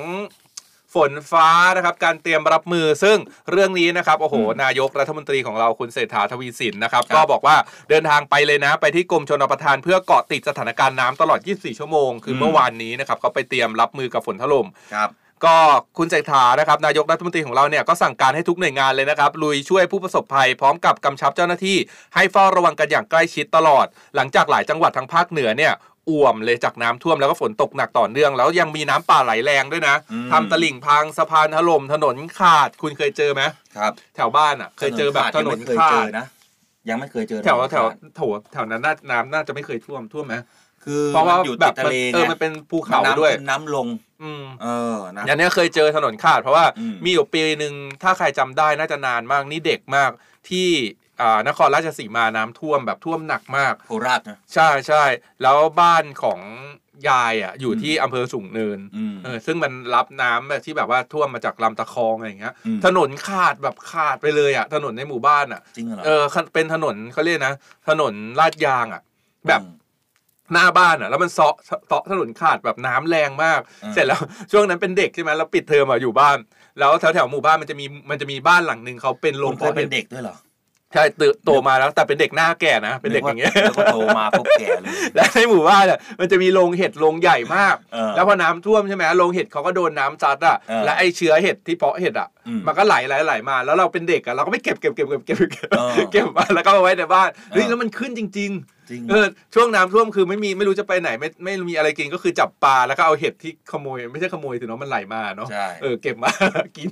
[0.95, 3.19] ฝนฟ้านะครับการเตรียมรับมือซึ่ง
[3.51, 7.57] เรื่องนี้นะครับโอ้โห นายกรัฐมนตรีของเราคุณเศรษฐาทวีสินนะครับครับก็บอกว่า
[7.91, 15.11] เดินทางไปเลยนะ ไปที่กรมชนประทานเพื่อเกาะติดสถานการณ์น้ำตลอด 24 ชั่วโมง คือเมื่อวานนี้นะครับเขาไปเตรียมรับมือกับฝนถล่มครับ
[15.45, 15.57] ก็
[15.99, 21.77] คุณเศรษฐานะครับนายกรัฐมนตรีของเราเนี่ยก็สั่งการให้ทุกหน่วยงานเลยนะครับ ลุยช่วยผู้ประสบภัยพร้อมกับกำชับเจ้าหน้าที่
[22.15, 25.73] ให้เฝ้าระวังกันอย่างใกล้ชิดตลอด หลังจากหลายจังหวัดทางภาคเหนือเนี่ย
[26.11, 33.43] อ่วมเลยจากน้ำท่วมแล้วก็ฝนตกหนักต่อเนื่อง แล้วยังมีน้ำป่าไหลแรงด้วยนะอืมทำตลิ่งพังสะพานถล่มถนนขาดคุณเคยเจอไหม
[33.77, 36.27] ครับ แถวบ้านอะ เคยเจอแบบถนนยังไม่เคยขาเจดอนะ
[36.89, 40.37] ยังไม่เคยเจอแถวถนนแถวขาดโถแถวนั้นน่าน้ำน่าจะไม่เคยท่วมท่วมไหม
[40.85, 43.87] คือเพราะว่ามันอยู่แบติบดทะเลเออไงมันเป็นภูเขาน้ำด้วยขึ้นน้ำลง
[44.23, 50.11] อืมเออนะอย่างเนี้ยเคยเจอถนนขาด เพราะว่าอืมมีอยู่ปีหนึ่งถ้าใครจำได้น่าจะนานมากนี่เด็กมาก
[50.51, 51.06] ที่อ่า
[51.49, 55.05] นครราชสีมาน้ำท่วมแบบท่วมหนักมากโคราชนะใช่ใช่
[55.43, 56.41] แล้วบ้านของ
[57.09, 66.23] ยายอะอยู่ที่อำเภอสูงเนินอืมเออซึ่งมันรับน้ำแบบที่แบบว่าท่วมมาจากลำตะคองอะไรอย่างเงี้ยอืมถนนขาดแบบขาดไปเลยอะ ถนนในหมู่บ้านอะจริงเหรอเออ
[66.55, 67.55] เป็นถนนเขาเรียกนะ
[67.89, 69.03] ถนนลาดยางอะ
[69.49, 69.63] แบบ
[70.53, 71.55] หน้าบ้านอะ แล้วมันเซาะ
[71.87, 74.21] เซาะถนนขาดแบบน้ำแรงมากอืมเสร็จแล้ว
[74.53, 76.39] ช่วงนั้นเป็นเด็กใช่ไหมแล้วปิดเทอมอะอยู่บ้าน
[76.79, 80.37] แล้วแถวแถวๆหมู่บ้านมันจะมีมันจะมีบ้านหลังหนึ่งเขาเป็นโรคุงณเคยเพาะเป็เห็นดเด็กด้วยเหรอ
[80.95, 106.31] ใช่โตโตมาแล้วแต่เป็นเด็กหน้าแก่นะเป็นเด็กอย่างเงี้ยนึกว่าโตมาปุ๊บแก่เลยและในหมู่บ้านอะมันจะมีโรงเห็ดโรงใหญ่มากเออแล้วพอน้ำท่วมใช่ไหมโรงเห็ดเขาก็โดนน้ำซัดอะเออและไอเชื้อเห็ดที่เพาะเห็ดอะอื มมันก็ไหลไหลไหลมา แล้วเราเป็นเด็กอะเราก็ไม่เก็บเก็บเก็บเก็บเก็บเก็บเออเก็บมาแล้วก็เอาไว้ในบ้านเฮ้ยเออแล้วมันขึ้นจริงจริงๆเออช่วงน้ำท่วมคือไม่มีไม่รู้จะไปไหนไม่ไม่มีอะไรกินก็คือจับปลาแล้วก็เอาเห็ดที่ขโมย ไม่ใช่ขโมยถือเนาะมันไหลมาเนาะใช่เออเก็บมา
[106.77, 106.91] กิน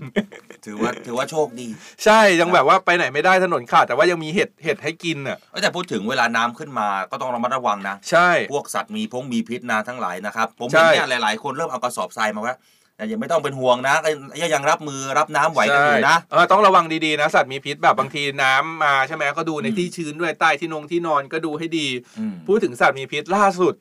[0.64, 1.69] ถือว่าถือว่าโชคดี
[2.05, 12.57] ใช่ยังแบบว่าไปไหนไม่ได้ถนนขาดแต่ว่ายังมีเห็ดเห็ดให้กินอะเอ้ยแต่พูดถึงเวลาน้ำขึ้นมาก็ต้องระมัดระวังนะใช่พวกสัตว์มีพงมีพิษนาทั้งหลายนะครับผมใช่เห็นเนี่ยหลาย ๆ คนเริ่มเอากระสอบทรายมาว่า
[12.97, 23.75] แต่ยังไม่ต้องเป็นห่วงนะก็ยังรับมือรับน้ำไหวกันอยู่นะใช่เออต้องระวังดีๆนะสัตว์มีพิษแบบบางทีน้ำมาใช่ไหมก็ดูในที่ชื้นด้วยใต้ที่นงที่นอนก็ดูให้ดีอืมพูดถึงสัตว์มีพิษล่าสุด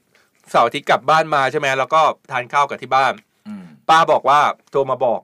[0.49, 3.13] เสาร์อาทิตย์กลับบ้านมาใช่ไหมแล้วก็ทานข้าวกับที่บ้าน
[3.47, 4.39] อืมป้าบอกว่า
[4.71, 5.21] โทรมาบอก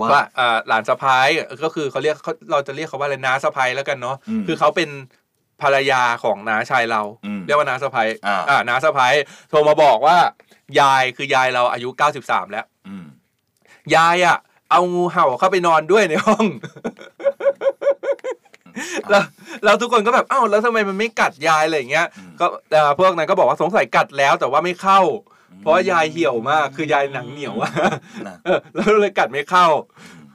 [0.00, 1.28] ว่าว่าอ่าหลานสะพ้าย
[1.64, 4.90] ก็คือเขาเรียกเขาเราจะเรียกเขาว่าอะไรน้าสะพ้ายแล้วกันเนาะอืมคือเขาเป็น
[5.62, 9.14] ภรรยาของน้าชายเราอืมเรียกว่าน้าสะพ้ายอ่าอ่าน้าสะพ้าย
[9.50, 10.16] โทรมาบอกว่า
[10.80, 11.88] ยายคือยายเราอายุ
[12.22, 12.69] 93 แล้วอืม
[13.96, 14.36] ยายอะ
[14.70, 16.46] เอางูเห่าเข้าไปนอนด้วยในห้อง
[19.10, 19.24] แล้ว
[19.64, 25.00] แล้วทุกคนก็แบบอ้าวแล้วทำไมมันไม่กัดยายอะไรอย่างเงี้ยอืมก็เอ่อพวกนั้นก็บอกว่าสงสัยกัดแล้วแต่ว่าไม่เข้า
[25.60, 27.72] เพราะว่ายายเหี่ยวมาก คือยายหนังเหนียวอะ
[28.26, 29.66] นะ เออแล้วเลยกัดไม่เข้า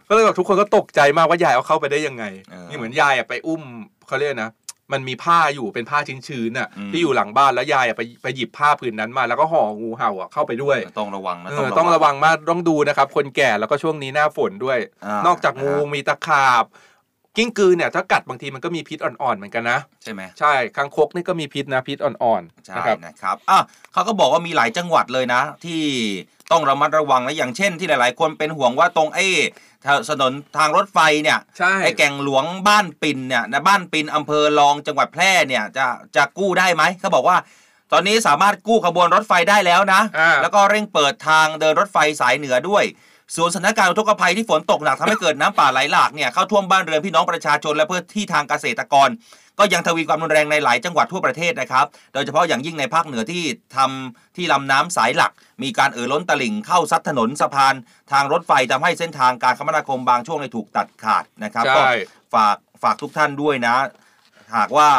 [0.07, 3.61] ก็เลยแบบทุกคนก็ตกใจมากว่ายายเอาเข้าไปได้ยังไง เออ นี่เหมือนยายอะไปอุ้ม
[4.07, 4.49] เขาเรียกนะ
[4.93, 16.65] มันมีผ้าอยู่เป็นผ้าชื้นๆน่ะอืมที่อยู่หลังบ้านแล้วยายอะไปไปหยิบผ้าผืนนั้นมา แล้วก็ห่องูเห่าอะเข้าไปด้วยต้องระวังนะเออต้องระวังมากต้องดูนะครับ คนแก่แล้วก็ช่วงนี้หน้าฝนด้วยานอกจากงูมีตะขาบ
[17.37, 23.59] กิ้งกือเนี่ยถ้ากัดบางทีมันก็มีพิษอ่อนๆเหมือนกันนะใช่ไหมใช่คางคกนี่ก็มีพิษนะพิษอ่อนๆใช่นะครับนะครับอะ
[23.93, 25.81] เขาก็บอกว่ามีหลายจังหวัดเลยนะ ที่
[26.51, 29.25] ต้องระมัดระวังนะอย่างเช่นที่หลาย ๆ คนเป็นห่วงว่าตรงไอ้
[30.09, 37.37] ถนนทางรถไฟเนี่ยใช่ไอ้แก่งหลวงบ้านปินเนี่ยนะบ้านปินอำเภอรองจังหวัดแพร่เนี่ยจะจะกู้ได้ไหมเขาบอกว่า
[37.91, 42.83] ตอนนี้สามารถกู้ขบวนรถไฟได้แล้วนะอ่าแล้วก็เร่งเปิดทางเดินรถไฟสายเหนือด้วย
[43.35, 49.09] ส่วนสถานการณ์อุทกภัยที่ฝนตกหนักทำให้เกิดน้ำป่าไหลหลากเนี่ยเข้าท่วมบ้านเรือนพี่น้องประชาชนและพื้นที่ทางเกษตรกร
[49.59, 53.43] ก็ยังทวีความรุนแรงในหลายจังหวัดทั่วประเทศนะครับ โดยเฉพาะอย่างยิ่งในภาคเหนือที่
[53.75, 55.31] ทำที่ลำน้ำสายหลัก
[55.63, 57.73] มีการเอ่อล้นตลิ่งเข้าซัดถนนสะพาน
[58.11, 61.81] ทางรถไฟทำให้เส้นทางการคมนาคมบางช่วงในยถูกตัดขาดนะครับใช่ก็
[62.33, 63.75] ฝากฝากทุกท่านด้วยนะ
[64.55, 64.89] หากว่า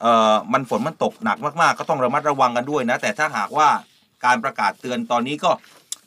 [0.00, 3.68] เอ่อมันฝนมันตกหนักมากๆ ก็ต้องระมัดระวังกันด้วยนะ แต่ถ้าหากว่า
[4.24, 5.50] การประกาศเตือนตอนนี้ก็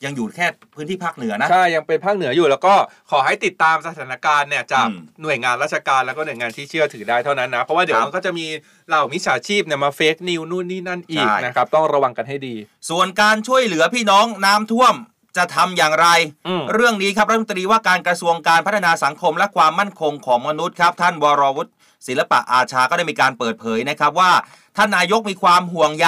[0.06, 2.74] ยังอยู่แค่พื้นที่ภาคเหนือนะ ใช่ ยังเป็นภาคเหนืออยู่แล้วก็
[3.12, 8.46] ขอให้ติดตามสถานการณ์เนี่ยจากอืมหน่วยงานราชการแล้วก็หน่วยงานที่เชื่อถือได้เท่านั้นนะ เพราะว่าเดี๋ยวครับมันก็จะมี
[8.88, 12.56] เหล่ามิจฉาชีพเนี่ยมาเฟกนิวนู่นนี่นั่นอีกใช่นะครับต้องระวังกันให้ดี
[12.90, 14.96] ส่วนการช่วยเหลือพี่น้องน้ำท่วม
[15.38, 16.08] จะทำอย่างไร
[16.48, 21.72] อืมเรื่องนี้ครับรัฐมนตรีว่าการกระทรวงการพัฒนาสังคมและความมั่นคงของมนุษย์ครับ ท่านวรวุฒิ
[22.08, 24.32] ศิลปะอาชาก็ได้มีการเปิดเผยนะครับว่า
[24.78, 26.08] ท่านนายกมีความห่วงใย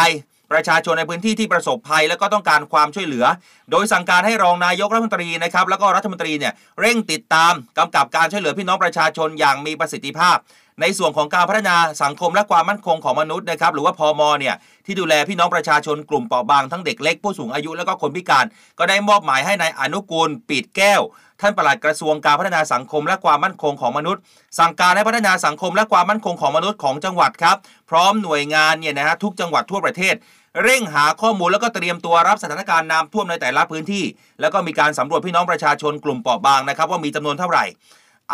[0.54, 3.26] ประชาชนในพื้นที่ที่ประสบภัย และก็ต้องการความช่วยเหลือ
[3.72, 10.38] โดยสั่งการให้รองนายกรัฐมนตรีนะครับแล้วก็รัฐมนตรีเนี่ยเร่งติดตามกำกับการช่วยเหลือพี่น้องประชาชนอย่างมีประสิทธิภาพ
[10.82, 18.46] ในส่วนของการพัฒนาสังคมและความมั่นคงของมนุษย์นะครับหรือว่าพอมเนี่ยที่ดูแลพี่น้องประชาชนกลุ่มเปราะบางทั้งเด็กเล็กผู้สูงอายุและก็คนพิการ
[18.80, 21.02] ก็ได้มอบหมายให้นายอนุกูลปีดแก้ว
[21.42, 24.22] ท่านปลัดกระทรวงการพัฒนาสังคมและความมั่นคงของมนุษย์
[24.60, 27.58] สั่งการให้พัฒนาสังคมและความมั่นคงของมนุษย์ของจังหวัดครับ
[27.90, 30.16] พร้อมหน่วยงานเนี่ยนะฮะทุกจังหวัดทั่วประเทศ
[30.62, 34.06] เร่งหาข้อมูลแล้วก็เตรียมตัวรับสถานการณ์น้ำท่วมในแต่ละพื้นที่
[34.42, 37.66] แล้วก็มีการสำรวจพี่น้องประชาชนกลุ่มเปราะบางนะครับว่ามีจำนวนเท่าไหร่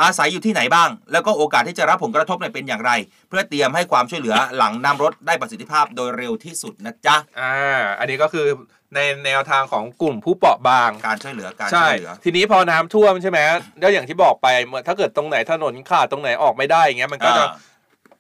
[0.02, 2.92] อาศัยอยู่ที่ไหนบ้าง แล้วก็โอกาสที่จะรับผลกระทบเนี่ยเป็นอย่างไร
[3.30, 8.46] เพื่อเตรียมให้ความช่วยเหลือหลังน้ำรถได้ประสิทธิภาพโดยเร็วที่สุดนะจ๊ะอ่าอันนี้ก็คือ
[8.96, 13.40] ในแนวทางของกลุ่มผู้เปราะบาง การช่วยเหลือการใช่ช่วยเหลือ ทีนี้พอน้ำท่วมใช่ไหม
[13.80, 17.70] แล้วอย่างที่บอกไปเมื่อถ้าเกิดตรงไหนถนนขาดตรงไหนออกไม่ได้อย่างเงี้ยมันก็จะอ่า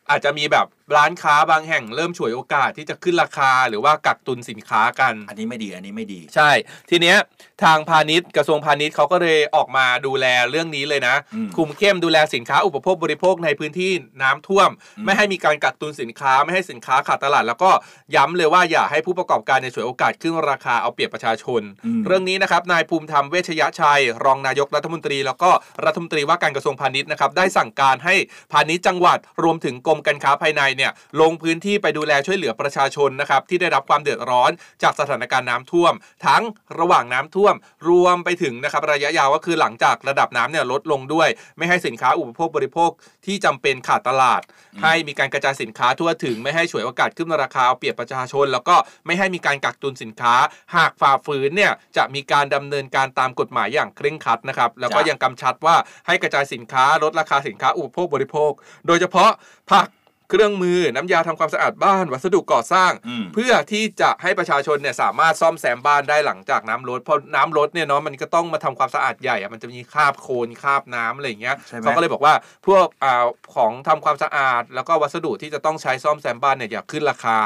[0.09, 6.49] อาจจะมีแบบ ร้านค้าบางแห่งเริ่มฉวยโอกาสที่จะขึ้นราคา หรือว่ากักตุนสินค้ากัน อันนี้ไม่ดีอันนี้ไม่ดี ใช่
[6.89, 7.17] ทีเนี้ย
[7.63, 17.71] ทางพาณิชย์กระทรวงพาณิชย์เขาก็เลยออกมาดูแลเรื่องนี้เลยนะ อืม คุมเข้มดูแลสินค้าอุปโภคบริโภคในพื้นที่น้ำท่วมอืมไม่ให้มีการกักตุนสินค้าไม่ให้สินค้าขาดตลาด แล้วก็
[18.15, 25.51] ย้ำเลยว่าอย่าให้ผู้ประกอบการในยฉวยโอกาสขึ้นราคาเอาเปรียบประชาชน อืม เรื่องนี้นะครับนายภูมิธรรมเวชยชัย รองนายกรัฐมนตรี แล้วก็
[25.85, 28.15] รัฐมนตรีว่าการกระทรวงพาณิชย์นะครับได้สั่งการให้
[28.51, 34.51] พาณิชย์จังหวัดรวมถึงกรมการค้าภายในเนี่ยลงพื้นที่ไปดูแลช่วยเหลือประชาชนนะครับที่ได้รับความเดือดร้อน
[34.83, 35.93] จากสถานการณ์น้ำท่วม
[36.25, 36.43] ทั้ง
[36.79, 37.55] ระหว่างน้ำท่วม
[37.89, 42.91] รวมไปถึงนะครับระยะยาวก็คือหลังจากระดับน้ำเนี่ยลดลงด้วย ไม่ให้สินค้าอุปโภคบริโภค
[43.25, 44.41] ที่จำเป็นขาดตลาด
[44.83, 50.35] ให้มีการกระจายสินค้าทั่วถึง ไม่ให้ฉวยโอกาสขึ้นราคาเอาเปรียบประชาชน แล้วก็ไม่ให้มีการกักตุนสินค้า
[50.75, 55.75] หากฝ่าฝืนเนี่ยจะมีการดำเนินการตามกฎหมายอย่างเคร่งครัดนะครับแล้วก็จ้ะยังกำชัดว่า
[56.07, 58.51] ให้กระจายสินค้าลดราคาสินค้าอุปโภคบริโภค
[58.87, 59.31] โดยเฉพาะ
[59.71, 59.87] ผัก
[60.29, 72.33] เครื่องมือน้ำยาทำความสะอาดบ้านวัสดุก่อสร้างอืมเพื่อที่จะให้ประชาชนเนี่ยสามารถซ่อมแซมบ้านได้หลังจากน้ำลดเพราะน้ำลดเนี่ยเนาะมันก็ต้องมาทำความสะอาดใหญ่อะมันจะมีคราบโคลนคราบน้ำอะไรอย่างเงี้ยใช่ไหมเขาก็เลยบอกว่า
[72.67, 77.39] พวกอ่าของทำความสะอาด แล้วก็วัสดุที่จะต้องใช้ซ่อมแซมบ้านเนี่ยอย่าขึ้นราคา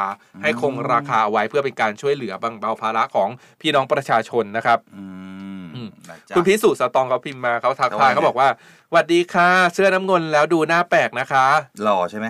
[0.44, 3.30] ให้คงราคาเอาไว้เพื่อเป็นการช่วยเหลือแบงเบาภาระของ
[3.62, 5.53] พี่น้องประชาชนนะครับอืมอืมนะจ๊ะ
[6.36, 8.50] คุณพิสุทธิ์สตองเขาพิมพ์มาเขาทักทายเขาว่าไงเขาบอกว่า
[8.92, 11.48] หวัดดีค่ะ เสื้อน้ำเงินแล้วดูหน้าแปลกนะคะ
[11.84, 12.28] หล่อใช่ไหม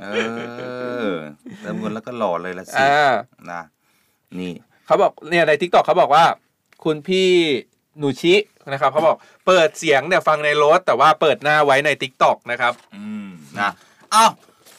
[0.00, 0.04] เอ
[1.10, 1.12] อ
[1.60, 3.12] เติมเงินแล้วก็หล่อเลยละสิอ่า
[3.52, 3.62] นะ
[4.38, 4.52] นี่
[4.86, 6.24] เขาบอกเนี่ยในทิกตอกเขาบอกว่า
[6.84, 7.28] คุณพี่
[7.98, 8.34] หนูชิ
[8.72, 9.16] นะครับเขาบอก
[9.46, 13.28] เปิดเสียงเนี่ยฟังในรถแต่ว่าเปิดหน้าไว้ใน t ิ k t o k นะครับ อืม
[13.60, 13.70] นะ
[14.14, 14.30] อ้าว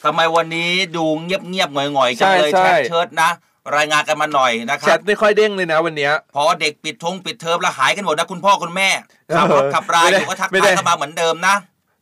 [0.04, 3.30] ทำไมวันนี้ดูเงียบๆหงอยๆจังเลยใช่แชใช่ทเชิดนะ
[3.76, 8.88] รายงานกันมาหน่อยนะคแชรับ ทไม่ค่อยเด้งเลยนะวันเนี้ย พอเด็กปิดทงปิดเทอมแล้วหายกันหมดนะคุณพ่อคุณแม่
[9.36, 11.56] ขับรถขับรายไม่ได้อยู่ก็ทักไม่ได้ทายเข้ามาเหมือนเดิมนะ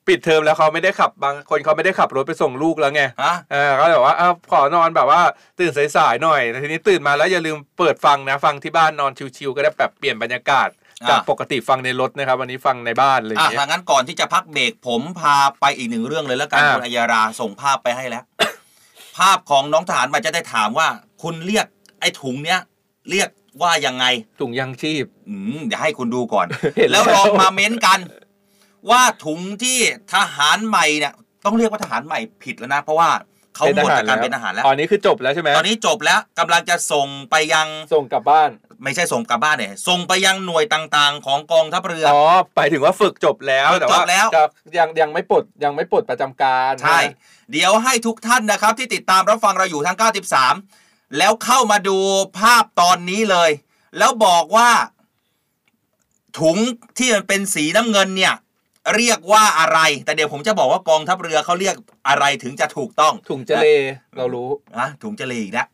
[0.08, 5.20] ปิดเทอมแล้วเขาไม่ได้ขับบางคนเขาไม่ได้ขับรถไปส่งลูกแล้วไงฮะเออเขาเลยบอกว่าอ้าวขอนอนแบบว่า
[5.58, 10.68] ตื่นสายๆหน่อยแล้วทีนี้ตื่นมาแล้วอย่าลืมเปิดฟังนะฟังที่บ้านนอนชิวๆก็ได้แบบเปลี่ยนบรรยากาศ
[11.10, 18.24] จากปกติฟังในรถนะครับ วันนี้ฟังในบ้านอะไรอย่างอะเงี้ยถ้างั้นก่อนที่จะพักเบรกผมพาไปอีกหนึ่งเรื่องเลยแล้วกันอ่าคุณอัยยาราส่งภาพไปให้แล้ว
[19.18, 20.88] ภาพของน้องทหารมาจะได้ถามว่า
[21.22, 21.66] คุณเรียก
[22.00, 22.60] ไอ้ถุงเนี้ย
[23.10, 23.28] เรียก
[23.62, 24.04] ว่ายังไง
[24.40, 27.98] ถุงยังชีพ อืมเดี๋ยวให้คุณดูก่อนเห็นแล้วแล้วลองมาเม้นกัน
[28.90, 29.78] ว่าถุงที่
[30.14, 31.12] ทหารใหม่เนี่ย
[31.44, 33.10] ต้องเรียกว่าทหารใหม่ผิดแล้วนะ เพราะว่า
[33.56, 38.50] เขาหมดจากการเป็นทหารแล้วอ๋อนี่คือจบแล้วใช่ไหมตอนนี้จบแล้วกำลังจะส่งไปยังส่งกลับบ้าน
[38.84, 42.24] ไม่ใช่ส่งกลับบ้านเนี่ยส่งไปยังหน่วยต่างๆ ของกองทัพเรืออ๋อ
[42.56, 44.42] ไปถึงว่าฝึกจบแล้วฝึกแต่จว่าบแล้วจะ
[44.78, 47.00] ยังยังไม่ปลดยังไม่ปลดประจำการใช่
[47.52, 50.85] เดี๋ยวให้ทุกท่านนะครับ ที่ติดตามรับฟังเราอยู่ทั้ง 93
[51.18, 51.96] แล้วเข้ามาดู
[52.38, 53.50] ภาพตอนนี้เลย
[53.98, 54.70] แล้วบอกว่า
[56.38, 56.56] ถุง
[56.98, 58.34] ที่มันเป็นสีน้ำเงินเนี่ย
[58.96, 61.74] เรียกว่าอะไร แต่เดี๋ยวผมจะบอกว่ากองทัพเรือเขาเรียก
[62.08, 63.68] อะไรถึงจะถูกต้อง ถุงเจเล
[64.16, 65.66] เรารู้นะถุงเจเลอีกนะ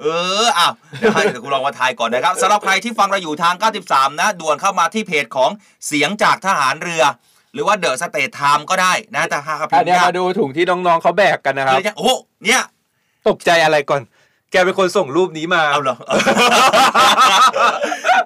[0.00, 0.04] เอ
[0.44, 3.54] ออ้าวเดี๋ยวให้เดี๋ยวคุณลองมาทายก่อนนะครับสำหรับใครที่ฟังเราอยู่ทาง
[3.86, 5.50] 93 นะ ด่วนเข้ามาที่เพจของ
[5.86, 7.02] เสียงจากทหารเรือ
[7.52, 12.10] หรือว่าเดอะสเตทไทม์ก็ได้นะแต่หากพิอันมพ์เนี้ยยากมาดูถุงที่น้องๆเขาแบกกันนะครับเลยจะโอ้โห
[12.44, 12.62] เนี่ย
[13.28, 14.02] ตกใจอะไรก่อน
[14.50, 15.96] แกเป็นคนส่งรูปนี้มาเอาเหรอ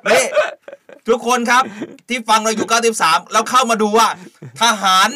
[0.07, 0.25] นี่
[1.09, 1.63] ทุกคนครับ
[2.09, 2.69] ที่ฟังเราอยู่
[3.01, 4.09] 93 แล้วเข้ามาดูว่า
[4.63, 5.09] ทหาร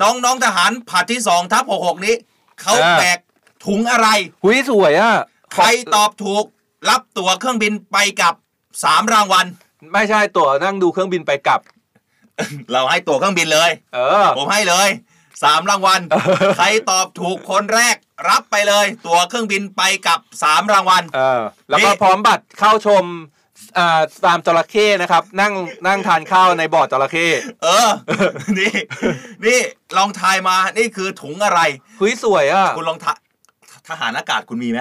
[0.00, 2.14] น้องน้องทหารผัดที่2ทับ66นี้
[2.60, 3.18] เขาอ่าแบก
[3.66, 4.08] ถุงอะไร
[4.42, 5.12] หุยสวยอะ
[5.54, 5.64] ใคร
[5.94, 6.44] ตอบถูก
[6.88, 8.34] รับตั๋วเครื่องบินไปกับ
[8.74, 9.46] 3รางวัล
[9.92, 11.60] ไม่ใช่ตั๋วนั่งดูเครื่องบินไปกลับ
[12.72, 14.88] เราให้ตั๋วเครื่องบินเลย เออ ผมให้เลย
[15.42, 16.00] สามรางวัล
[16.58, 17.96] ใครตอบถูกคนแรก
[18.28, 23.04] รับไปเลย ตั๋วเครื่องบินไปกับสามรางวัลเออแล้วก็นี่พร้อมบัตรเข้าชม
[23.78, 25.52] อ่าตามจระเข้นะครับ นั่ง
[25.86, 27.26] นั่งทานข้าวในบ่อจระเข้
[27.62, 27.88] เออ
[28.58, 28.72] นี่
[29.44, 29.58] นี่
[29.96, 31.60] ลองทายมานี่คือถุงอะไร
[32.00, 33.18] หุยสวยอะคุณลองทาย
[33.88, 34.80] ทหารอากาศคุณมีไหม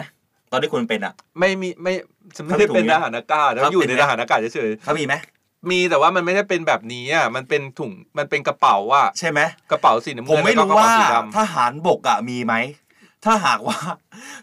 [0.51, 1.93] ตอนที่คุณเป็นอะ ไม่มีไม่
[2.35, 5.38] ฉันไม่ได้เป็นทหารอากาศครัแล้บวอยู่เป็นในไหมทหารอากาศเฉยเขามีไหมๆ
[5.69, 9.39] มีแต่ว่ามันไม่ได้เป็นแบบนี้อะมันเป็นถุงมันเป็นกระเป๋าอะใช่ไหม
[9.71, 12.53] กระเป๋าสีน้ำผมเงินไม่แล้วรู้ก็กระว่าเป๋าสีดำทหารบกอะมีไหม
[13.25, 13.77] ถ้าหากว่า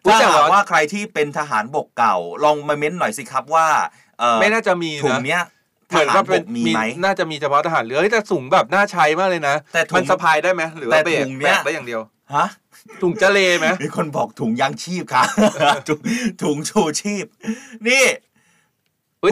[0.05, 3.66] อุ๊ยถ้าแต่หากว่าว่าใครที่เป็นทหารบกเก่า ลองมาเม้นหน่อยสิครับว่า
[4.18, 5.42] เอ่อไม่น่าจะมีถุงนะเนี้ย
[5.88, 12.00] เหมือนว่าเป็นทหารบกมีมีไหมน่าจะมีเฉพาะทหารเรือเฮ้ยแต่สูงแบบน่าใช้มากเลยนะแต่ถุงมันสะพายได้ไหมหรือว่าแต่เบรถุกงแบเนี้ยกได้อย่างเดียว
[12.35, 12.46] ฮะ
[13.02, 15.26] ถุงเจเลไหมมีคนบอกถุงยางชีพครับ
[15.88, 16.00] ถุง
[16.42, 17.26] ถุงชูชีพ
[17.88, 18.26] นี่เฮ้ยแต่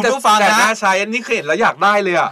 [0.00, 2.30] คุณผู้ฟังแต่นะ น่าใช้อันนี้เห็นแล้วอยากได้เลยอะ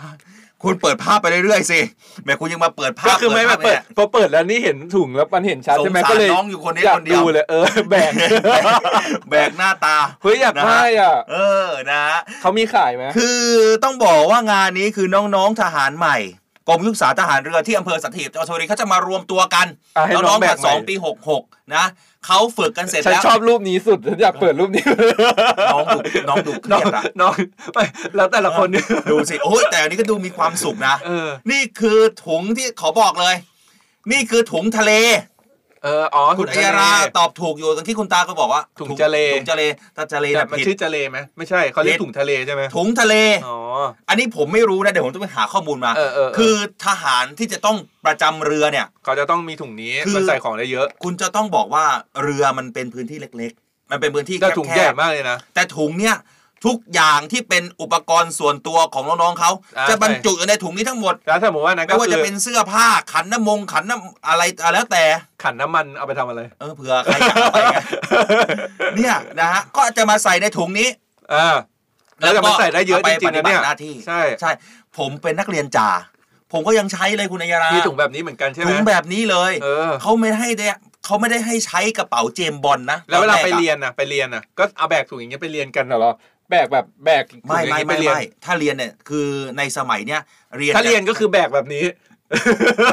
[0.65, 1.81] คุณเปิดภาพไปเรื่อยๆสิ
[2.25, 8.13] แหม่คุณยังมาเปิดภาพก็คือไม่มาเปิดนี่ยพอเปิดแล้วนี่เห็นถุงแล้วมันเห็นชัดสงใช่ไหมสารก็เลยน้องอยู่คนนี้อยากคนเดียวดูเลยเออแบก
[9.31, 12.05] แบกหน้าตาเฮ้ยอยากได้อะเออนะ
[12.41, 13.41] เขามีขายไหม คือ
[13.85, 16.17] ต้องบอกว่างานนี้คือน้องๆทหารใหม่
[16.69, 21.43] กรมยุทธศาสตร์ทหารเรือที่อำเภอสัตหีบจังหวัดชลบุรีเขาจะมารวมตัวกันอะให้น้น้อองงๆแบผักดใหม่สองปีหกหก
[21.75, 21.85] นะ
[22.27, 24.85] เขาฝึกกันเสร็จฉันแล้วชอบรูปนี้สุดฉันอยากเปิดรูปนี้
[25.73, 27.35] น้องดูน้องดูเคน้รีองยดอะน้อง
[27.75, 27.85] ไม่
[28.17, 33.35] แล้วแต่ละคนเนี่ยดูสิโอ้ยแต่อันนี้ก็ดูมีความสุขนะเออนี่คือถุงที่ขอบอกเลย
[34.13, 34.93] นี่คือถุงทะเล
[35.85, 39.63] เอออ๋อคุณถุอังยทะเลราตอบถูกอยู่ตรงที่คุณตาก็บอกว่าถุงทะเลถุงทะเล
[39.97, 43.15] ถ้าทะเลแต่นะมันผิดชื่อเจเลไหมไม่ใช่เขาเรียกผิดถุงทะเลใช่ไหมถุงทะเล
[43.47, 43.59] อ๋อ
[44.09, 46.55] อันนี้ผมไม่รู้นะเดี๋ยวผมต้องไปหาข้อมูลมาเออเออเออคือ
[46.87, 51.85] ทหารที่จะต้องประจำเรือเนี่ย เขาจะต้องมีถุงนี้คือมันใส่ของได้เยอะ คุณจะต้องบอกว่า
[52.23, 56.17] เรือมันเป็นพื้นที่เล็ก ๆ มันเป็นพื้นที่แต่ถุงแคใหญ่บมากเลยนะๆแต่ถุงเนี่ย
[56.67, 65.05] ทุกอย่างที่เป็นอุปกรณ์ส่วนตัวของน้องๆเขาอ่าจะบรรจุอยู่ในถุงนี้ทั้งหมดแล้วสมมติว่านั้นไม่ก็ว่าคืจะอเป็นเสื้อผ้าขันน้ำมงขันน้ำอะไรอะไรแล้วแต่
[65.43, 67.77] ขันน้ำมันเอาไปทำอะไร เออเผื่อใครอยากเอาไปไง
[68.97, 70.89] เนี่ยนะฮะก็จะมาใส่ในถุงนี้
[71.35, 71.57] อ่า
[72.21, 74.51] แล้วแต่มันใส่ได้เยอะจริงๆนะเนี่ยอาไปปฏิบัติหน้าที่ใช่ใช่
[74.99, 75.91] ผมเป็นนักเรียนจ่า
[76.53, 80.67] ผมก็ยังใช้เลยคุณอัยยารามีถุงแบบนี้เหมือนกันใช่ไหมถุงแบบนี้เลยเออเขาไม่ให้ได้
[81.07, 86.13] เขาไม่ได้ให้ใช้กระเป๋าเจมส์บอลนะ แล้วเวลาตอนไปแกอะเรียนนะไปเรียนนะก็เอาแบกถุงอย่างเงี้ยไปเรียนกันเหรอ
[86.53, 90.21] แบกแบบแบกถุงไม่อย่างไม่งี้ไม่ปเรียนไม่ถ้าเรียนเนี่ยคือในสมัยเนี้ย
[90.57, 91.85] เรียนถ้าเรียนก็คือแบกแบบนี้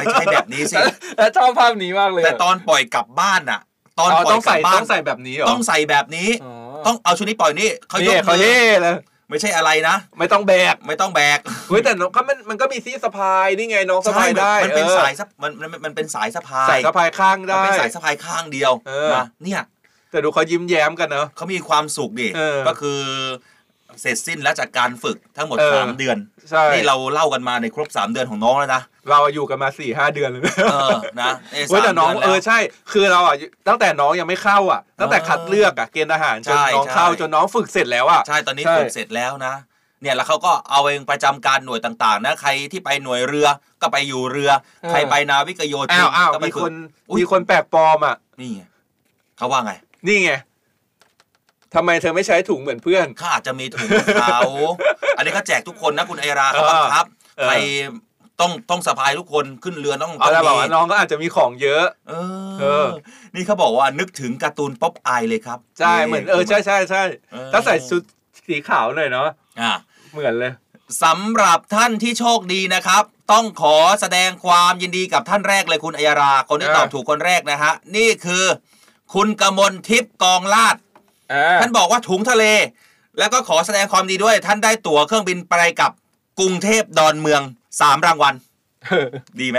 [0.00, 0.76] ม่ใช่แบบนี้สิ
[1.18, 3.60] แล้วชอบภาพนี้มากเลย แต่ตอนปล่อยกลับบ้านน่ะ
[3.98, 6.54] ตอนอ๋อปล่อต้ยองกลัใส่บบ้าต้นองใส่แบบนี้เหรอต้องใส่แบบนี้อ๋อ
[6.86, 8.96] ต้องเอาชุดนี้ปล่อยนี่เขายนี่กเขามือเท่เลย
[9.30, 19.60] ไม่ใช่อะไรนะ ไม่ต้องแบกไม่ต้องแบกเฮ้ยแต่น้องก็มันมันก็มีซี่สะพายนี่ไงน้องสะพายได้มันเป็นออสายสะมันมันมันเป็นสายสะพายใส่สะพายข้างมันได้เป็นสายสะพายข้างเดียวเออนะเนี่ย
[20.10, 23.00] แต่ดูเขายิ้มแย้มกันเนอะ เขามีความสุขดิเออก็คือ
[24.00, 26.16] เสร็จสิ้นแล้วจากการฝึกทั้งหมดเออ สามเดือน
[26.50, 30.42] ใช่นี่เราเล่ากันมาในครบสามเดือนของน้องแล้วนะเราอยู่กันมาสี่ห้าเดือนเลย
[30.72, 32.58] เออนะเอ้ยเว้ยแต่สามน้องดืเอแล้วอใช่
[32.92, 33.34] คือเราอะ
[33.68, 39.54] ตั้งแต่น้องยังไม่เข้าอะ ตั้งแต่คัดเลือกอะเกณฑ์ทหารจนใช่น้องเข้าใช่ จนน้องฝึกเสร็จแล้วอะ ใช่ตอนนี้ใช่ ฝึกเสร็จแล้วนะ
[40.02, 43.48] เนี่ยแล้วเขาก็เอาเองประจำการหน่วยต่างๆ นะใครที่ไปหน่วยเรือ
[43.82, 44.50] ก็ไปอยู่เรือ
[44.90, 46.74] ใครไปนาวิกโยธิอ้าวอ้าวก็ไปมีฝึคกน
[47.10, 48.62] อุ๊ย มีคนแปลกปลอมอะนี่ไง
[49.36, 49.72] เขาว่าไง
[50.06, 50.32] นี่ไง
[51.74, 53.88] ทำไมเธอไม่ใช้ถุงเหมือนเพื่อน เขาอาจจะมีถุง
[54.22, 54.40] เขา
[55.16, 57.04] อันนี้เขาแจกทุกคนนะคุณไอราเขาบังคับ
[57.38, 57.54] เออ ใคร
[58.40, 62.14] ต้องต้องสะพายทุกคนขึ้นเรือต้องเอาต้องแล้วบอกมีว่าน้องก็อาจจะมีของเยอะ เอ
[62.60, 62.88] เออ อ
[63.34, 68.02] นี่เขาบอกว่านึกถึงการ์ตูนป๊อปอายเลยครับใช่เหมือนเออใช่ใช่ใช่เออถ้าใส่ชุด
[68.46, 69.28] สีขาวหน่อยเนาะ
[69.60, 69.72] อะ
[70.12, 70.52] เหมือนเลย
[71.04, 78.44] สำหรับท่านที่โชคดีนะครับ ต้องขอแสดงความยินดีกับท่านแรกเลยคุณอัยรา คนที่อ่าตอบถูกคนแรกนะฮะ นี่คือ
[79.14, 80.76] คุณกมลทิพย์กองลาด
[81.32, 82.44] อ่าท่านบอกว่าถุงทะเล
[83.18, 85.90] แล้วก็ขอแสดงความดีด้วย ท่านได้ตั๋วเครื่องบินไปกับ
[86.40, 87.42] กรุงเทพดอนเมือง
[87.80, 88.34] สามรางวัล
[89.40, 89.58] ดีไหม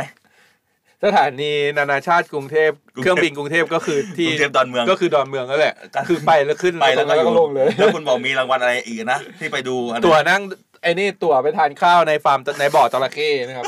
[1.04, 5.76] สถานีนานาชาติกรุงเทพกรุงเทพเครื่องบินกรุงเทพก็คือที่กรุงเทพดอนเมืองก็คือดอนเมืองนั่นแหละ
[6.08, 10.42] คือไปแล้วขึ้นไปแล้วก็ก็ลงเลยแล้วคุณบอกมีรางวัลอะไรอีกนะที่ไปดูอันนั้นตั๋วนั่ง
[10.84, 13.66] ไอ้นี่ตั๋วไปทานข้าวในฟาร์มในบ่อจระเข้นะครับ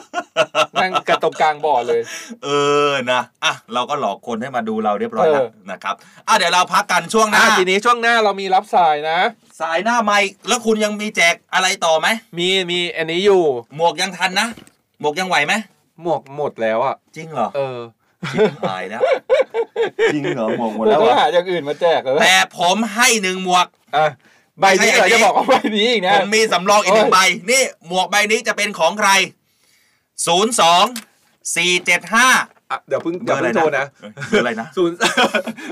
[0.81, 2.01] นั่งกระตรงกลางบ่อเลย
[2.43, 2.49] เอ
[2.87, 5.95] อนะอะเราก็หลอกคนให้มาดูเราเรียบร้อยแล้วเออนะครับ
[6.27, 9.19] อะเดี๋ยวเราพักกันช่วงหน้าอะทีนี้ช่วงหน้าเรามีรับสายนะ
[9.61, 13.41] สายหน้าไม่แล้วคุณยังมีแจกอะไรต่อไหมมีมีอันนี้อยู่
[13.75, 14.47] หมวกยังทันนะ
[14.99, 15.53] หมวกยังไหวไหม
[16.01, 17.79] หมวกหมดแล้วอะจริงเหรอเออ
[18.31, 19.01] ชิบหายแล้ว
[20.13, 24.05] จริงเหรอหมวกหมดเราแล้วต้องอะหาอย่างอื่นมาแจกแล้วแต่ผมให้หนึ่งหมวกอะ
[24.59, 27.19] ใบนี้เหราจะบอกว่าใบนี้อีกนะผมมีสำรองอีกหนึ่งโอ้ยใบ
[27.51, 29.09] นี่หมวกใบนี้จะเป็นของใคร
[30.27, 33.85] 0 2 4 7 5อะเดี๋ยวเพิ่งเดี๋ยวเพิ่งโทรนะ
[34.29, 34.97] เบอร์อะไรนะศูนย์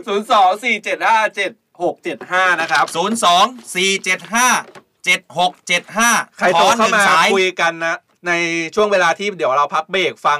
[0.07, 4.39] ศูนย์สองสี่เจ็ดห้าเจ็ดหกเจ็ดห้านะครับ0 2 4 7 5
[5.05, 7.95] 7 6 7 5ใครโทรเข้ามาคุยกันนะ
[8.27, 8.31] ใน
[8.75, 10.39] ช่วงเวลาที่เดี๋ยวเราพักเบรกฟัง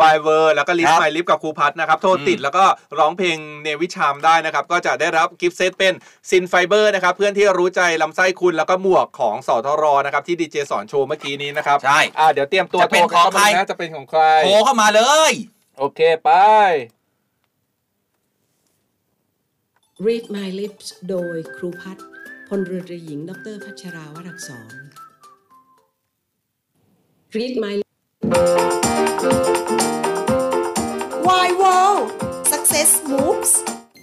[0.00, 2.64] วายเวอร์แล้วก็ลิฟครับไมลิฟกับครูพัฒนะครับ โทรติดอืมแล้วก็
[2.98, 5.94] ร้องเพลงเนวิชามได้นะครับ ก็จะได้รับกิฟต์เซตเป็น
[6.30, 15.32] ซินไฟเบอร์นะครับ เพื่อนที่รู้ใจลำไส้คุณแล้วก็หมวกของสทรนะครับ ที่ดีเจสอนโชว์เมื่อกี้นี้นะครับใช่อ่าเดี๋ยวเตรียมตัวจะเป็นโทรเข้าของใครมานะจะเป็นของใครโทรเข้ามาเลย
[15.78, 16.30] โอเคไป
[20.06, 22.06] Read My Lips โดยครูพัฒน์
[22.48, 24.74] พลเรือตรีหญิง ดร.พัชราวรักษร
[27.34, 27.82] Read My
[31.22, 33.62] Why World Success Moves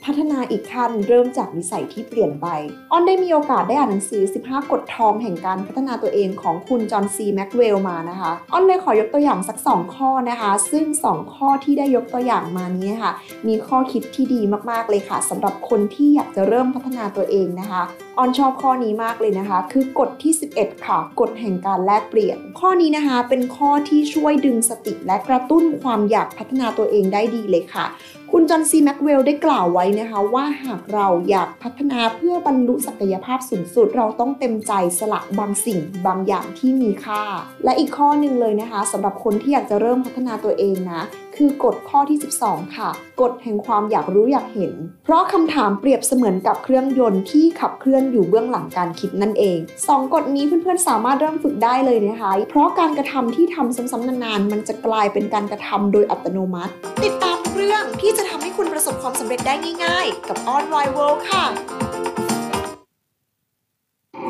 [0.10, 2.48] พัฒนาอีกขั้นเริ่มจากนิสัยที่เปลี่ยนไป
[2.92, 13.12] ออนได้มีโอกาสได้อ่านหนังสือ 15 กฎทองแห่งการพัฒนาตัวเองของคุณจอห์นซีแม็กเวลมานะคะ ออนเลยขอยกตัวอย่างสัก 2 ข้อนะคะ ซึ่ง 2 ข้อที่ได้ยกตัวอย่างมานี้ค่ะ
[13.48, 14.42] มีข้อคิดที่ดี
[14.72, 17.82] มากๆเลยค่ะสำหรับคนที่อยากจะเริ่มพัฒนาตัวเองนะคะ
[18.18, 27.86] ออนชอบข้อนี้มากเลยนะคะ คือกฎที่ 11 ค่ะ กฎแห่งการแลกเปลี่ยน ข้อนี้นะคะเป็นข้อที่ช่วยดึงสติและกระตุ้นความอยากพัฒนาตัวเองได้ดีเลยค่ะ
[28.32, 37.24] คุณจอห์นซีแม็กเวลได้กล่าวไว้นะคะว่าหากเราอยากพัฒนาเพื่อบรรลุศักยภาพสูงสุด เราต้องเต็มใจสละบางสิ่งบางอย่างที่มีค่า
[37.64, 41.02] และอีกข้อหนึ่งเลยนะคะสำหรับคนที่อยากจะเริ่มพัฒนาตัวเองนะ
[41.36, 42.90] คือกฎข้อที่ 12 ค่ะ
[43.22, 49.58] กฎแห่งความอยากรู้อยากเห็น เพราะคำถามเปรียบเสมือนกับเครื่องยนต์ที่ขับเคลื่อนอยู่เบื้องหลังการคิดนั่นเอง
[49.88, 56.72] สองกฎนี้เพื่อนๆสามารถเริ่มฝึกได้เลยนะคะ เพราะการกระทำที่ทำซ้ำๆนานๆ มันจะกลายเป็นการกระทำโดยอัตโนมัติ
[57.04, 61.46] ติดตาม รื่องที่จะทำให้คุณประสบความสำเร็จได้ง่ายๆ กับออนไลน์เวิลด์ค่ะ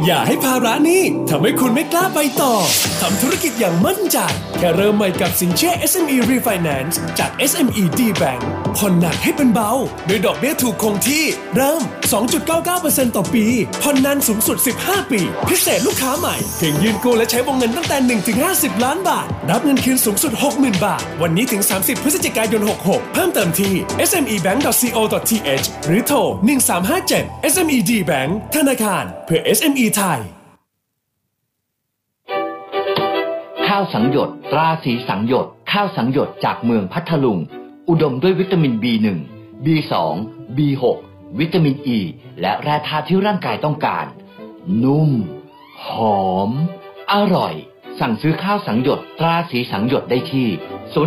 [0.05, 2.53] อย่าให้ภาระนี้ทำให้คุณไม่กล้าไปต่อ
[3.01, 4.17] ทำธุรกิจอย่างมั่นใจ
[4.57, 8.41] แค่เริ่มใหม่กับสินเชื่อ SME Refinance จาก SME D Bank
[8.77, 9.71] ผ่อนหนักให้เป็นเบา
[10.07, 11.23] โดยดอกเบี้ยถูกคงที่
[11.55, 11.81] เริ่ม
[12.47, 13.45] 2.99%ต่อปี
[13.81, 17.97] ผ่อนนานสูงสุด 15 ปี พิเศษลูกค้าใหม่ เพียงยืนกู้และใช้วงเงินตั้งแต่
[18.41, 23.73] 1-50 ล้านบาท รับเงินคืนสูงสุด 60,000 บาท วันนี้ถึง 30 พฤศจิกายน 66 เพิ่มเติมที่
[24.09, 26.17] smebank.co.th หรือโทร
[26.85, 30.21] 1357 SME D Bank ธนาคารเพื่อ SME ไทย
[33.67, 37.39] ข้าวสังหยดตราสีสังหยด ข้าวสังหยดจากเมืองพัทลุง
[37.89, 39.05] อุดมด้วยวิตามิน B1
[39.65, 39.93] B2
[40.57, 40.83] B6
[41.39, 41.99] วิตามินอ e, ี
[42.41, 44.05] และแร่ธาตุที่ร่างกายต้องการ
[44.83, 45.11] นุ่ม
[45.85, 45.87] ห
[46.23, 46.51] อม
[47.11, 47.53] อร่อย
[47.99, 50.47] สั่งซื้อข้าวสังหยดตราสีสังหยดได้ที่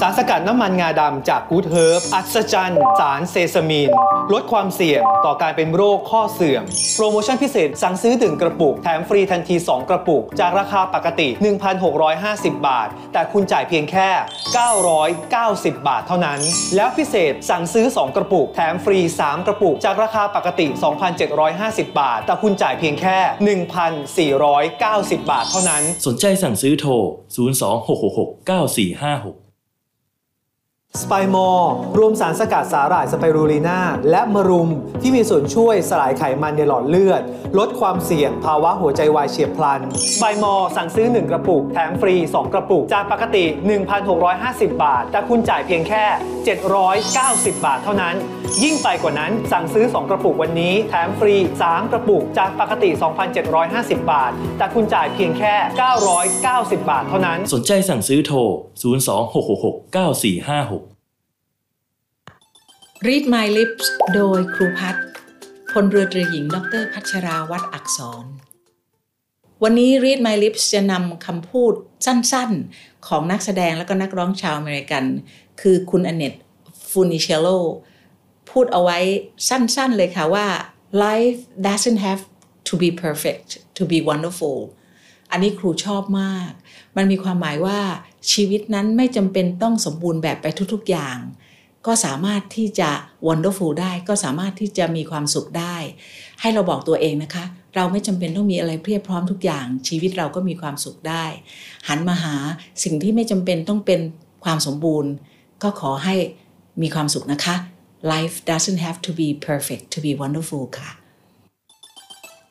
[0.00, 3.90] สารสกัดน้ำมันงาดำจากกูดเฮิร์บอัศจรรย์สารเซซามีน
[4.32, 6.62] ลดความเสี่ยงต่อการเป็นโรคข้อเสื่อม
[6.96, 11.28] โปรโมชั่นพิเศษสั่งซื้อถึงกระปุก แถมฟรีทันที 2 กระปุก จากราคาปกติ
[11.96, 14.08] 1,650 บาท แต่คุณจ่ายเพียงแค่
[14.98, 16.40] 990 บาทเท่านั้น
[16.76, 20.66] แล้วพิเศษสั่งซื้อ 2 กระปุก แถมฟรี 3 กระปุก จากราคาปกติ
[21.32, 23.18] 2,750 บาท แต่คุณจ่ายเพียงแค่
[24.40, 26.92] 1,490 บาทเท่านั้น สนใจสั่งซื้อโทร
[29.36, 29.47] 026669456
[31.02, 33.80] สไปมอร์รวมสารสกัดสาหร่ายสไปรูลีนา
[34.10, 34.70] และมะรุม
[35.00, 37.22] ที่มีส่วนช่วยสลายไขมันในหลอดเลือด
[37.58, 39.80] ลดความเสี่ยงภาวะหัวใจวายเฉียบพลัน
[40.14, 43.44] สไปมอร์สั่งซื้อ 1 กระปุก แถมฟรี 2 กระปุก จากปกติ
[44.12, 46.04] 1,650 บาท แต่คุณจ่ายเพียงแค่
[46.84, 48.14] 790 บาทเท่านั้น
[48.64, 51.34] ยิ่งไปกว่านั้นสั่งซื้อ 2 กระปุกวันนี้ แถมฟรี
[51.64, 52.90] 3 กระปุก จากปกติ
[53.50, 55.54] 2,750 บาท แต่คุณจ่ายเพียงแค่
[56.18, 58.38] 990 บาทเท่านั้น สนใจสั่งซื้อโทร
[60.78, 60.87] 026669456
[63.06, 65.06] Read My Lips โดยครูพัฒน์
[65.70, 68.24] พลเรือตรีหญิง ดรพัชราวัตรอักษร
[69.62, 71.72] วันนี้ Read My Lips จะนำคำพูด
[72.06, 75.04] สั้นๆ ของนักแสดงและก็นักร้องชาวอเมริกัน
[75.60, 76.34] คือคุณอเนต
[76.90, 77.48] ฟูนิเชโล
[78.50, 78.98] พูดเอาไว้
[79.48, 80.46] สั้นๆเลยค่ะว่า
[81.04, 82.22] life doesn't have
[82.68, 84.58] to be perfect to be wonderful
[85.30, 86.50] อันนี้ครูชอบมาก
[86.96, 87.78] มันมีความหมายว่า
[88.32, 91.18] ชีวิตนั้นไม่จำเป็นต้องสมบูรณ์แบบไปทุกๆอย่าง
[91.86, 92.90] ก็สามารถที่จะ
[93.28, 95.76] wonderful ได้ ก็สามารถที่จะมีความสุขได้
[96.40, 101.24] ให้เราบอกตัวเองนะคะ เราไม่จำเป็นต้องมีอะไรเพียบพร้อมทุกอย่าง ชีวิตเราก็มีความสุขได้
[101.88, 102.34] หันมาหา
[102.84, 104.00] สิ่งที่ไม่จำเป็นต้องเป็น
[104.44, 105.10] ความสมบูรณ์
[105.62, 106.14] ก็ขอให้
[106.82, 107.54] มีความสุขนะคะ
[108.12, 110.90] life doesn't have to be perfect to be wonderful ค่ะ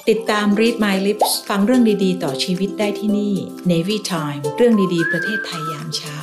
[0.09, 3.33] ติดตาม Read My Lips ฟังเรื่องดีๆ ต่อชีวิตได้ที่นี่
[3.71, 6.16] Navy Time เรื่องดีๆ ประเทศไทยยามเช้า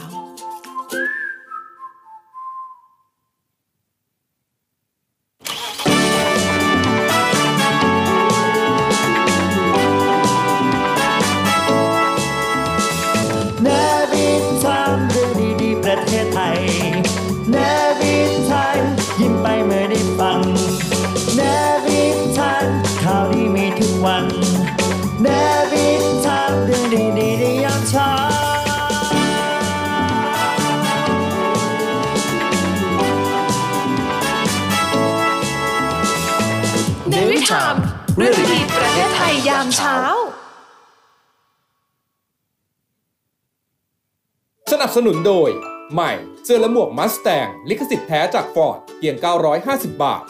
[44.86, 45.50] นับสนุนโดย
[45.92, 46.12] ใหม่
[46.44, 49.14] เสื้อและหมวก Mustang ลิขสิทธิ์แท้จากฟอร์ดเพียง
[49.58, 50.22] 950 บาท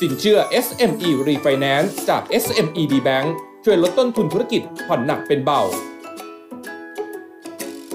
[0.00, 3.26] สินเชื่อ SME Refinance จาก SME D Bank
[3.64, 5.60] ช่วยลดต้นทุนธุรกิจผ่อนหนักเป็นเบา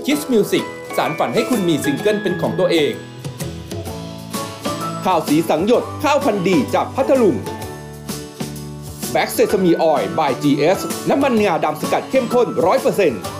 [0.05, 0.63] Kiss Music
[0.97, 2.93] สานฝันให้คุณมีซิงเกิลเป็นของตัวเอง
[5.05, 7.37] ข้าวสีสังข์หยดข้าวพันธุ์ดีจากพัทลุง
[9.11, 13.38] แบ็กเซซามีออยล์ by GS น้ำมันงาดำสกัดเข้มข้น 100%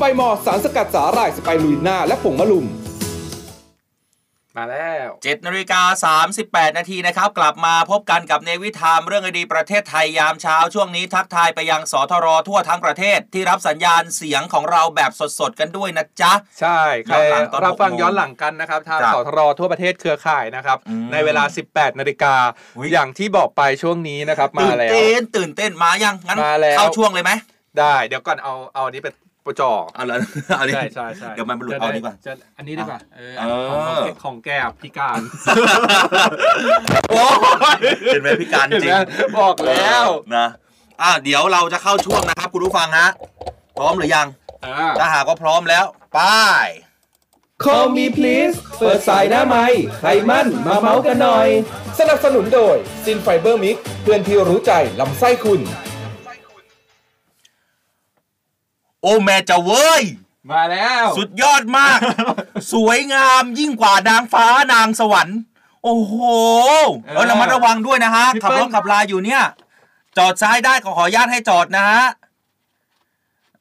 [0.00, 2.66] ไปมอร์สารสกัดสาหร่ายสไปรูลิน่าและผงมะลุม
[4.56, 5.82] มาแล้ว7นาฬิกา
[6.26, 22.34] 38 นาทีนะครับ กลับมาพบกันกับเนวิทามเรื่องดีประเทศไทยยามเช้าช่วงนี้ทักทายไปยังสทรทั่วทั้งประเทศที่รับสัญญาณเสียงของเราแบบสดๆ กันด้วยนะจ๊ะ ใช่ใครย้อนหลังตอนเราฟังหกโมงย้อนหลังกันนะครับ ทางจ้ะสทรทั่วประเทศเครือข่ายนะครับอืมในเวลา 18 นาฬิกา
[22.92, 27.32] อย่างที่บอกไปช่วงนี้นะครับมาตื่นแล้วเต้นตื่นเต้นมายังงั้นมาแล้วเข้าช่วงเลยไหม
[27.78, 30.18] ได้เดี๋ยวก่อนเอาเอาอันนี้เป็นโปรจอเอาเลย
[30.56, 34.50] เอาดิใช่ใช่ใช่เดี๋ยวมันหลุดเอาดีกว่า จะอันนี้ดีกว่าเออเออ ของของของแก
[34.82, 35.20] พิการ
[37.10, 37.24] โอ้
[37.76, 37.78] ย
[38.12, 40.04] เห็นไหมพี่การจริงเห็นไหมบอกแล้ว
[40.36, 40.46] นะ
[41.02, 43.08] อะเดี๋ยวเราจะเข้าช่วงนะครับ คุณผู้ฟังฮะ
[43.76, 44.26] พร้อมหรือยัง
[44.98, 46.68] ถ้าหากว่าพร้อมแล้ว ไป้าย
[47.64, 49.64] Call me please เปิดสายหน้าไมค์
[49.98, 51.48] ใครมั่นมาเมาส์กันหน่อย
[51.98, 55.60] สนับสนุนโดยซินไฟเบอร์มิกเพื่อนที่รู้ใจลำไส้คุณ
[59.02, 60.02] โอ้แม่จะเว้ย
[60.52, 61.98] มาแล้ว สุดยอดมาก
[62.72, 65.38] สวยงามยิ่งกว่านางฟ้านางสวรรค์
[65.84, 66.14] โอ้โห
[67.06, 69.42] เออระมัดระวังด้วยนะฮะ พี่ขับเปิ้รล ถขับลาอยู่เนี่ย
[70.18, 72.04] จอดซ้ายได้ก็ขออนุญาตให้จอดนะฮะ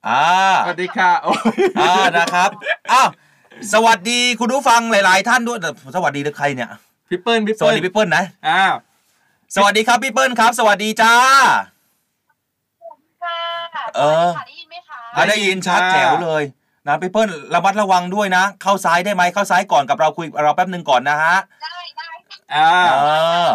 [0.07, 0.23] อ่า
[0.65, 2.49] สวัสดีค่ะโอ้ยอ่านะครับ
[2.91, 3.09] อ้าว
[3.73, 6.69] สวัสดีคุณผู้ฟังหลาย ๆ ท่านด้วยแต่สวัสดีหรือใครเนี่ย
[7.09, 8.73] พี่เปิ้ลพี่สเปิ้วัสลดีพี่เปิ้ลนะ อ้าว
[9.55, 11.13] สวัสดีครับพี่เปิ้ลครับ สวัสดีจ้า
[13.97, 14.58] เอออะได้
[15.45, 16.43] ยินชัดแจ๋วเลย
[16.87, 21.37] นะพี่เปิ้ลระมัดระวังด้วยนะ เข้าซ้ายได้ไหมเข้าซ้ายก่อนกับเราคุยเราแป๊บหนึ่งก่อนนะฮะ
[22.55, 23.07] อ่าเอ
[23.45, 23.47] อ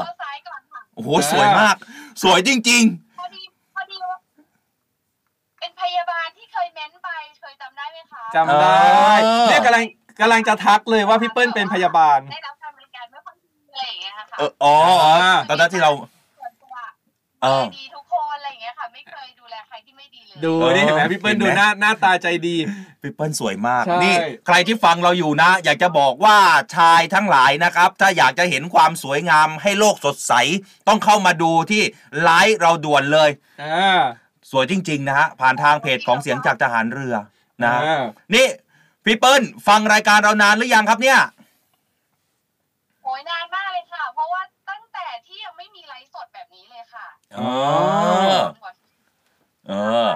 [0.95, 1.77] โอ้โหสวยมาก
[2.23, 2.85] สวยจริง
[3.19, 3.43] พอดี
[3.75, 4.17] พอดีว่า
[5.61, 7.09] เป็นพยาบาลที่เคยเม้นไป
[7.41, 7.99] เคยจำได้ไหม
[8.35, 8.75] จำได้
[9.23, 9.85] เออเนี่ยกำลัง
[10.21, 14.75] กำลังจะทักเลยว่าพี่เปิ้ลเป็นพยาบาลอะไรอย่างเงี้ยค่ะเอออ๋อ
[15.05, 15.13] อ๋อ
[15.49, 15.91] ตอนนั้นที่เรา
[17.43, 19.29] เออดีทุกคนอะไรอย่างเงี้ยค่ะ ไม่เคย
[20.45, 22.57] ดูแลใครที่ไม่ดีเลยดูนี่เห็นไหมพี่เปิ้ลดูหน้าหน้าตาใจดี
[23.03, 24.15] พี่เปิ้ลสวยมาก ใช่ นี่
[24.47, 26.37] ใครที่ฟังเราอยู่นะ อยากจะบอกว่า
[26.77, 30.33] ชายทั้งหลายนะครับ ถ้าอยากจะเห็นความสวยงามให้โลกสดใส
[30.89, 31.83] ต้องเข้ามาดูที่
[32.23, 33.31] ไลฟ์เราด่วนเลย
[33.63, 34.03] อ่า
[34.51, 37.15] สวยจริง ๆ นะฮะ ผ่านทางเพจของเสียงจากทหารเรือ
[37.63, 38.05] นะฮะอ่า
[38.35, 38.47] นี่
[39.05, 41.19] พี่เปิ้ลฟังรายการเรานานหรือยังครับเนี่ย
[43.05, 47.41] โอ้ยนานมากเลยค่ะ เพราะว่าตั้งแต่ที่ยังไม่มีไลฟ์สดแบบนี้เลยค่ะเอ
[48.37, 48.39] อ
[49.69, 49.75] เอ
[50.07, 50.09] อ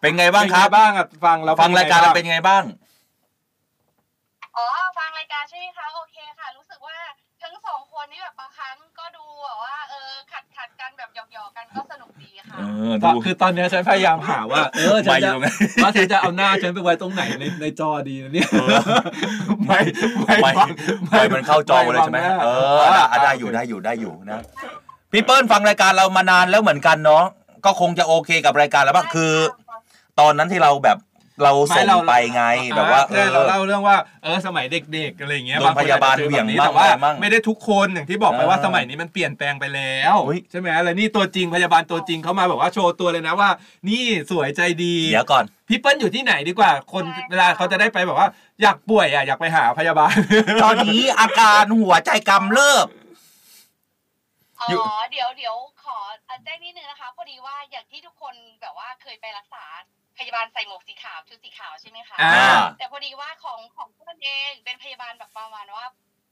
[0.00, 2.62] เป็นไงบ้างครับเป็นไงบ้างอะฟังแล้วฟังรายการเราเป็นไงบ้าง
[4.56, 4.66] อ๋อ
[4.98, 6.96] ฟังรายการใช่ไหมคะโอเคค่ะ รู้สึกว่า
[7.42, 15.46] ทั้งสองคนนี่แบบบางครั้งก็ดูแบบว่าเออขัดขัดกันแบบหยอกๆกันก็สนุกดีค่ะ เออตอนดูคือตอนเนี้ยฉันพยายามหาว่า เออฉันไม่จะอยู่ไง
[15.82, 18.48] ว่าฉันจะเอาหน้าฉันไปไว้ตรงไหนในในจอดีนะเนี่ย
[19.66, 19.80] ไม่
[20.20, 20.68] ไม่ไม่ฟัง
[21.08, 24.40] ไม่มันเข้าจอหมดเลยใช่ไหมไม่ฟังเออได้ได้อยู่ได้อยู่ได้อยู่นะ
[25.12, 27.24] พี่เปิ้ลฟังรายการเรามานานแล้วเหมือนกันเนาะ
[27.64, 29.32] ก็คงจะโอเคกับรายการแล้วบ้างคือ
[30.20, 30.98] ตอนนั้นที่เราแบบ
[31.42, 32.44] เราส่งไม่เราไปไง
[32.76, 40.14] แบบว่าอ่เอเราอเล่าเรื่องว่าเออสมัยเด็กๆอะไรอย่างเงี้ยโดนงคนพยาบาลอจจะจอเหวี่ยงแบบนี้มั่งแต่ว่าอะไรมั่งไม่ได้ทุกคนอย่างที่บอกไปว่าเออสมัยนี้มันเปลี่ยนแปลงไปแล้ว
[40.50, 43.50] ใช่ไหมแล้วนี่ตัวจริงพยาบาลตัวจริงเขามาแบบว่าโชว์ตัวเลยนะว่า
[43.88, 48.28] นี่สวยใจดีเดี๋ยวก่อนพี่เปิ้ลอยู่ที่ไหนดีกว่า คนเวลาเขาจะได้ไปแบบว่า
[48.62, 50.14] อยากป่วยอะอยากไปหาพยาบาล
[50.62, 52.86] ตอนนี้อาการหัวใจกำเริบ
[54.60, 54.80] อ๋ออยู่
[55.12, 55.73] เดี๋ยวเดี๋ยวขอ
[56.44, 59.64] แจ้งนิดนึงนะคะ พอดีว่าอย่างที่ทุกคนแบบว่าเคยไปรักษา
[60.18, 65.86] พยาบาลใส่หมวกสีขาวชุดสีขาวใช่ไหมคะอ่า แต่พอดีว่าของของเพื่อนเองเป็นพยาบาลแบบประมาณว่า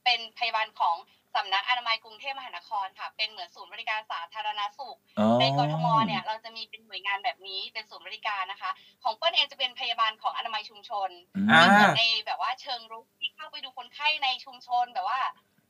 [0.05, 0.96] เป็นพยาบาลของ
[1.34, 8.70] สำนักอนามัยกรุงเทพมหานครค่ะ เป็นเหมือนศูนย์บริการสาธารณสุข อ๋อ ในกทมเนี่ยเราจะมีเป็นหน่วยงานแบบนี้เป็นศูนย์บริการนะคะ
[9.03, 11.11] ของเปิ้ลเองจะเป็นพยาบาลของอนามัยชุมชน
[11.50, 15.20] อ่า ซึ่งเหมือนในแบบว่าเชิงรุกที่เข้าไปดูคนไข้ในชุมชนแบบว่า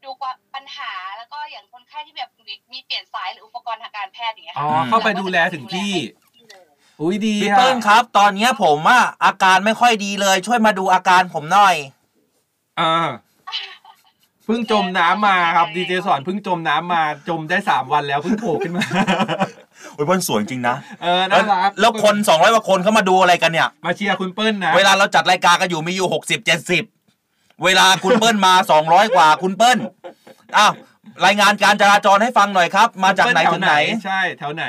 [0.04, 2.30] ดูกว่าปัญหาแล้วก็อย่างคนไข้ที่แบบ
[2.72, 5.92] มีเปลี่ยนสายหรืออุปกรณ์ทางการแพทย์อย่างเงี้ยอ๋อค่ะเข้าไปดูแลถึงที่
[7.00, 11.74] อุ้ยดีพี่อะเปิ้ลครับ ตอนเนี้ยผมอะอาการไม่ค่อยดีเลย ช่วยมาดูอาการผมหน่อย
[12.80, 12.94] อ่า
[14.44, 18.84] เพิ่งจมน้ำมาครับดีเจสอนเพิ่งจมน้ำมาจมได้สามวันแล้วเพิ่งโผล่ขึ้นมา
[19.94, 26.84] โอ้ยเปิ้ลสวยจริงนะเออน่ารักแล้วคนสองร้อยกว่าคนเขามาดูอะไรกันเนี่ย มาเชียร์คุณเปิ้ลนะ เวลาเราจัดรายการกันอยู่มีอยู่หกสิบเจ็ดสิบ
[27.64, 29.78] เวลาคุณเปิ้ลมาสองร้อยกว่าคุณเปิ้ล
[30.56, 30.72] อ้าว
[31.24, 34.66] รายงานการจราจรให้ฟังหน่อยครับ มาจากไหนถึงไหน ใช่แถวไหน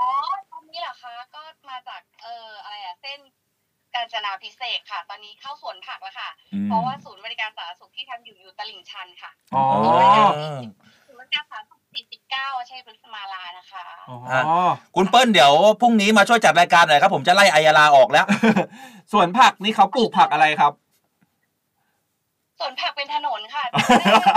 [0.00, 0.10] อ๋อ
[0.52, 3.18] ตอนนี้เหรอคะก็มาจากเอ่ออะไรอะเส้น
[3.94, 9.64] กาญจนาพิเศษกค่ะ ตอนนี้เข้าสวนผักแล้วค่ะอืมเพราะว่าศูนย์บริการสาธารณสุขที่ทำอยู่อยู่ตลิ่งชันค่ะอ๋อ
[11.06, 11.80] ศูนย์บริการสาธารณสุข
[12.26, 13.84] 49ใช่พฤกษมาลานะคะ
[14.30, 14.40] อะ
[14.96, 18.26] คุณเปิ้ลเดี๋ยวพรุ่งนี้มาช่วยจัดรายการหน่อยครับ ผมจะไล่อายาลาออกแล้ว
[19.12, 20.72] สวนผักนี่เขาปลูกผักอะไรครับ
[22.58, 23.72] สวนผักเป็นถนนค่ะไ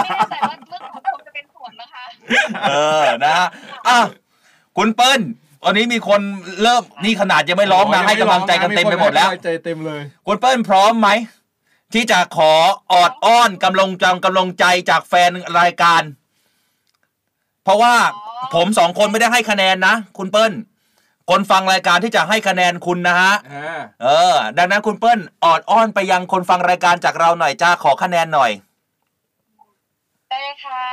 [0.05, 2.03] ม่แน่ใจว่าเมื่อก่อนคงจะเป็นสวนนะคะ
[2.63, 3.47] เออนะฮะ
[3.87, 3.99] อะ
[4.77, 5.21] คุณเปิ้ล
[5.65, 6.21] วันนี้มีคน
[6.63, 11.09] เริ่มนี่ขนาดยังไม่ร้องนะให้กำลังใจกันเต็มไปหมดแล้วใจเต็มเลย คุณเปิ้ลพร้อมไหม
[11.93, 12.53] ที่จะขอ
[12.91, 16.01] ออดอ้อนกำลังจังกำลังใจจากแฟนรายการ
[17.63, 17.93] เพราะว่า
[18.53, 20.53] ผมสองคนไม่ได้ให้คะแนนนะ คุณเปิ้ล
[21.35, 23.33] คนฟังรายการที่จะให้คะแนนคุณนะฮะ
[24.03, 28.51] เออ ดังนั้นคุณเปิ้ลออดอ้อนไปยังคนฟังรายการจากเราหน่อยจ้าขอคะแนนหน่อย
[30.29, 30.83] ได้เลยค่ะ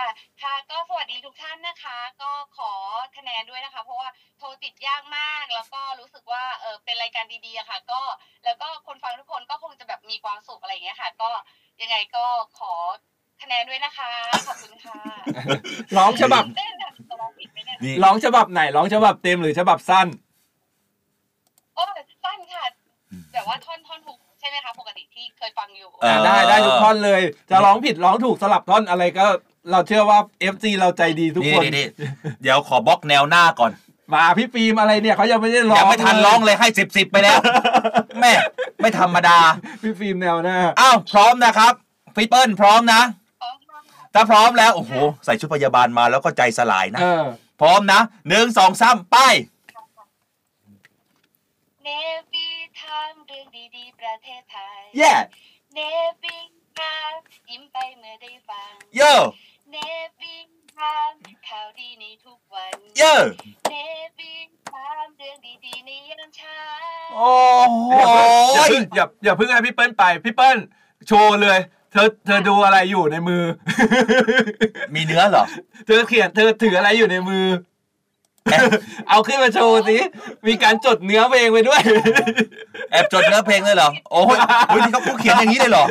[0.42, 2.72] ค่ะก็สวัสดีทุกท่านนะคะ ก็ขอ
[3.16, 4.08] คะแนนด้วยนะคะ เพราะว่า
[4.38, 8.00] โทรติดยากมาก แล้วก็รู้สึกว่าเออเป็นรายการดีๆอะค่ะ ก็
[8.44, 11.30] แล้วก็คนฟังทุกคนก็คงจะแบบมีความสุขอะไรอย่างเงี้ยค่ะ ก็
[11.82, 12.24] ยังไงก็
[12.58, 12.72] ขอ
[13.42, 14.10] คะแนนด้วยนะคะ
[14.46, 14.98] ขอบคุณค่ะ
[15.96, 20.08] ร้องฉบับเต้นแบบจะร้องผิดไหมเนี่ยร้องฉบับไหนร้องฉบับเต็มหรือฉบับสั้น
[21.78, 21.84] โอ้
[22.24, 22.64] สั้นค่ะ
[23.38, 29.26] แต่ว่าท่อนท่อนทุกใช่ไหมคะปกติที่เคยฟังอยู่ อ่าได้ได้ทุกท่อนเลย จะร้องผิดร้องถูกสลับท่อนอะไรก็
[29.70, 30.18] เราเชื่อว่า
[30.54, 31.86] FC เราใจดีทุกนี่คนนี่นี่
[32.42, 33.70] เดี๋ยวขอบล็อกแนวหน้าก่อน
[34.14, 37.38] มาพี่ฟิล์มอะไรเนี่ยเขายังไม่ได้ร้องยังไม่ทันร้องเลยให้สิบสิบไปแล้ว
[38.20, 38.32] แม่
[38.80, 39.38] ไม่ธรรมดา
[39.82, 41.72] พี่ฟิล์มแนวหน้าอ้าวพร้อมนะครับ
[42.16, 43.02] พี่เปิ้ลพร้อมนะ
[44.14, 44.92] ถ้าพร้อมแล้วโอ้โห
[45.24, 47.24] ใส่ชุดพยาบาลมาแล้วก็ใจสลายนะเออ
[47.60, 49.16] พร้อมนะหนึ่งสองสามไป
[52.27, 55.20] เประเทศไทย Yeah
[55.74, 55.78] เน
[56.22, 56.36] วี
[56.78, 57.12] ทาม
[57.48, 59.12] ยิ้มไปเมื่อได้ฟัง Yo
[59.70, 59.76] เน
[60.20, 60.36] วี
[60.76, 61.12] ทาม
[61.48, 63.12] ข่าวดีในทุกวัน Yo
[63.68, 63.74] เน
[64.18, 64.32] วี
[64.70, 65.36] ทามเรื่อง
[65.66, 66.60] ดีๆในยามเช้า
[67.14, 67.32] โอ้
[67.70, 67.92] โห
[68.54, 68.56] อ
[68.98, 70.58] ย่าอย่าเพิ่งให้พี่เปิ้ลไป พี่เปิ้ล
[71.06, 71.58] โชว์เลย
[71.92, 73.42] เธอเธอดูอะไรอยู่ในมือ
[74.94, 75.44] มีเนื้อเหรอ
[75.86, 77.44] เธอเขียนเธอถืออะไรอยู่ในมือ
[79.08, 79.96] เอาขึ้นมาโชว์สิ
[80.46, 81.80] มีการจดเนื้อเพลงไปด้วย
[82.90, 84.38] แอบจดเนื้อเพลงเลยเหรอ โอ้ย
[84.68, 85.84] เฮ้ยนี่เขาเขียนอย่างนี้เลยเหรอ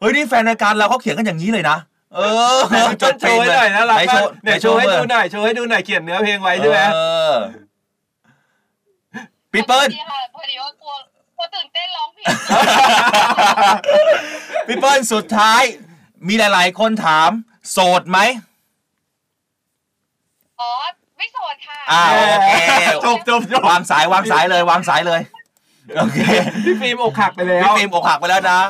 [0.00, 1.76] เฮ้ยนี่แฟนรายการเราเขาเขียนกันอย่างนี้เลยนะ
[2.14, 2.20] เอ
[2.56, 2.58] อ
[3.02, 6.98] จดโชว์ให้หน่อยนะรักไหนโชว์ไหนโชว์ให้ดูหน่อย โชว์ให้ดูหน่อย เขียนเนื้อเพลงไว้ใช่ไหมเอ
[7.32, 7.34] อ
[9.52, 10.94] พี่เปิ้ลดีค่ะพอดีว่ากลัว
[11.36, 12.26] กลัวตื่นเต้นร้องผิด
[14.66, 15.62] พี่เปิ้ลสุดท้าย
[16.28, 17.30] มีหลาย ๆ คนถาม
[17.70, 18.18] โสดไหม
[20.60, 20.70] อ๋อ
[21.18, 21.49] ไม่โสดค่ะ
[21.90, 22.52] อ้าวโอเค
[23.04, 25.20] จบจบจบวางสายวางสายเลยวางสายเลย
[25.96, 26.18] โอเค
[26.64, 28.60] พี่ฟิล์มอกหักไปแล้วพี่ฟิล์มอกหักไปแล้วนะ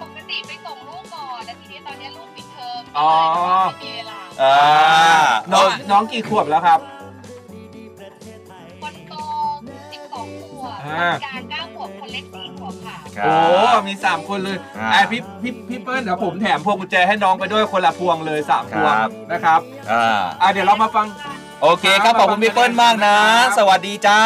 [0.00, 3.12] ปกติไปส่งลูกก่อนแล้วทีนี้ตอนนี้ลูกปิดเทอมอ๋อ
[3.78, 4.56] ไม่มีเวลาอ่า
[5.52, 6.80] น้องน้องกี่ขวบแล้วครับ
[8.82, 9.14] คนโต
[9.92, 12.63] สิบสองขวบอ่าคนกลางเก้าขวบคนเล็กสี่ขวบ
[13.18, 21.06] ค่ะโอ้มีสามคนเลยอ่าไอะพี่พี่พี่เปิ้ลเดี๋ยวผมแถมพวงกุญแจให้น้องไปด้วยคนละพวงเลยสามพวงครับ นะครับอ่าอะเดี๋ยวเรามาฟัง
[21.62, 23.16] โอเคครับขอบคุณพี่เปิ้ลมากนะ
[23.58, 24.20] สวัสดีจ้า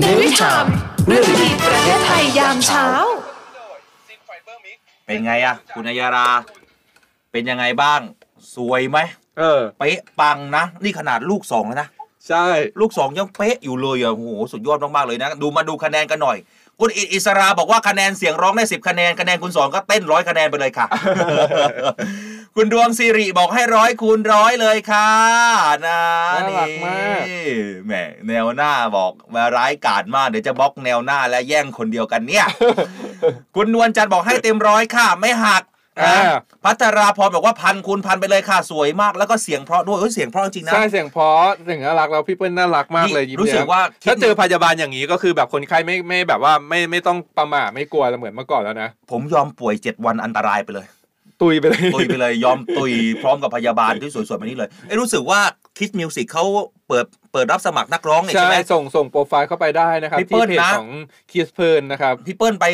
[0.00, 0.66] ในวิถาม
[1.06, 2.86] เรื่องดีๆประเทศไทยยามเช้า
[5.06, 6.28] เป็นไงอะคุณนายารา
[7.32, 8.00] เป็นยังไงบ้าง
[8.56, 8.98] สวยไหม
[9.38, 11.88] เออ เป๊ะปังนะ นี่ขนาดลูกสองแล้วนะ
[12.28, 12.46] ใช่
[12.80, 16.38] ลูกสองยังเป๊ะอยู่เลยอะโอ้โหสุดยอดมากๆเลยนะ ดูมาดูคะแนนกันหน่อย
[16.80, 20.86] คุณอิอิสราบอกว่าคะแนนเสียงร้องได้สิบคะแนนคะแนนคุณสองก็เต้นร้อยคะแนนไปเลยค่ะ
[22.56, 25.10] คุณดวงสิริบอกให้ร้อยคูณร้อยเลยค่ะ
[25.86, 26.00] นะ
[26.34, 27.46] น่ารักมาก นี่
[27.86, 27.92] แหม
[28.28, 32.46] แนวหน้าบอกมาร้ายกาจมากเดี๋ยวจะบล็อกแนวหน้าและแย่งคนเดียวกันเนี่ย
[33.56, 35.69] คุณนวลจันทร์บอกให้เต็มร้อยค่ะ ไม่หักอ่านะ
[36.64, 50.86] พัทราพรบอกว่าพันคูณพันไปเลยค่ะสวยมาก แล้วก็เสียงเพราะด้วยเอ้ยเสียงเพราะจริงๆนะใช่เสียงเพราะเสียงน่ารักแล้วพี่เปิ้ลน่ารักมากเลยยิ้มรู้สึกแย้มว่าถ้าเจอพยาบาลอย่างนี้ก็คือแบบคนไข้ไม่ไม่แบบว่าไม่ไม่ต้องประมาทไม่กลัวเหมือนเมื่อก่อนแล้วนะผมยอมป่วยเจ็ดวันอันตรายไปเลย
[51.42, 55.40] ตุยไปเลยตุยไปเลยยอมตุยพร้อมกับพยาบาลที่สวยๆแบบนี้เลยเอ้ยรู้สึกว่า
[55.78, 56.44] คิดมิวสิกเขา
[56.88, 60.90] เปิดเปิดรับสมัครนักร้องเนี่ยใช่ใช่ไหมส่งส่งโปรไฟล์เข้าไปได้นะครับพี่เปิ้ที่ลเพจนะของ
[61.30, 62.66] คิสเพิร์นนะครับพี่เปิ้ลไป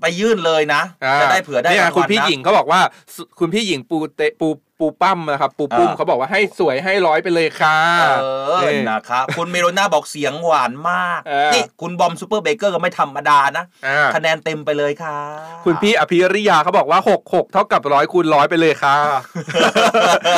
[0.00, 0.82] ไปยื่นเลยนะ
[1.20, 2.80] จะได้เผื่อได้นี่ยรางวัลคุณพี่นะหญิงเขาบอกว่า
[3.14, 4.48] สุคุณพี่หญิงปูเตปู
[4.80, 7.78] ปูปั้มนะครับ ปูปุ้มอ่าเขาบอกว่าให้สวยให้ร้อยไปเลยค่ะ
[8.20, 8.24] เอ
[8.58, 15.16] อนี่นะครับคุณเมโลน่าบอกเสียงหวานมากเออนี่คุณบอมซูเปอร์เบเกอร์ก็ไม่ธรรมดานะอ่าคะแนนเต็มไปเลยค่ะ
[15.64, 18.96] คุณพี่อภิริยาเขาบอกว่าหกหกเท่ากับร้อยคูณร้อยไปเลยค่ะ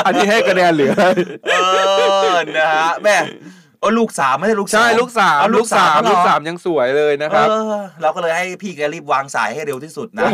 [0.06, 0.92] อันนี้ให้คะแนนเหลือ
[1.48, 1.54] เอ
[2.34, 3.16] อนะฮะแม่
[3.80, 10.28] เออลูกสามไม่ใช่ลูกสองใช่ลูกสามเอลูกสามเหรอลูกสามยังสวยเลยนะครับเออเราก็เลยให้พี่แกรีบวางสายให้เร็วที่สุดนะ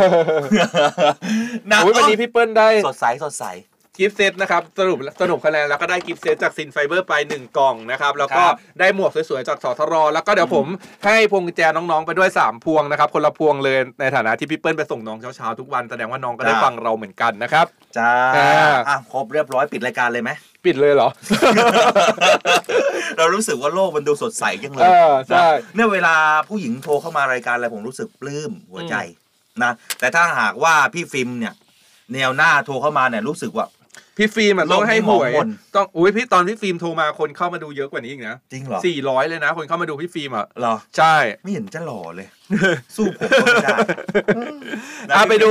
[1.71, 3.45] นะโอ้ยวันนี้พี่เปิ้ลได้สดใสสดใส
[3.99, 10.67] gift set นะครับสรุปสรุปคะแนนแล้วก็ได้ gift set จากซินไฟเบอร์ไป 1 กล่องนะครับ แล้วก็ครับได้หมวกสวยๆ จากสทรแล้วก็เดี๋ยวผม
[11.05, 17.67] ให้พวงกุญแจน้องๆไปด้วย 3 พวงนะครับ คนละพวงเลยในฐานะที่พี่เปิ้ลไปส่งน้องเช้าๆทุกวันแสดงว่าน้องก็ได้จ้าฟังเราเหมือนกันนะครับ
[17.99, 20.31] จ้าอ่า อะครับเรียบร้อยปิดรายการเลยไหม
[20.65, 21.09] ปิดเลยเหรอ
[23.19, 26.15] เรารู้สึกว่าโลกมันดูสดใสจังเลยเออใช่ นะเนี่ยเวลา
[26.49, 28.95] ผู้หญิงโทรเข้ามารายการอะไรผมรู้สึกปลื้มหัวใจ
[29.63, 31.55] นะแต่ถ้าหากว่าพี่ฟิล์มเนี่ย
[32.15, 33.67] แนวหน้าโทรเข้ามาเนี่ยรู้สึกว่า
[34.17, 42.29] พี่ฟิล์มอะต้องให้หวยโลกนี้หมองม่น ต้องอุ้ยพี่ตอนพี่ฟิล์มโทรมาคนเข้ามาดูเยอะกว่านี้อีกนะจริงเหรอสี่ร้อยเลยนะ คนเข้ามาดูพี่ฟิล์มอะเหรอ ใช่ ไม่เห็นจะหล่อเลย
[42.97, 43.77] สู้ผมก็ไม่ได้
[45.15, 45.51] อะไปดู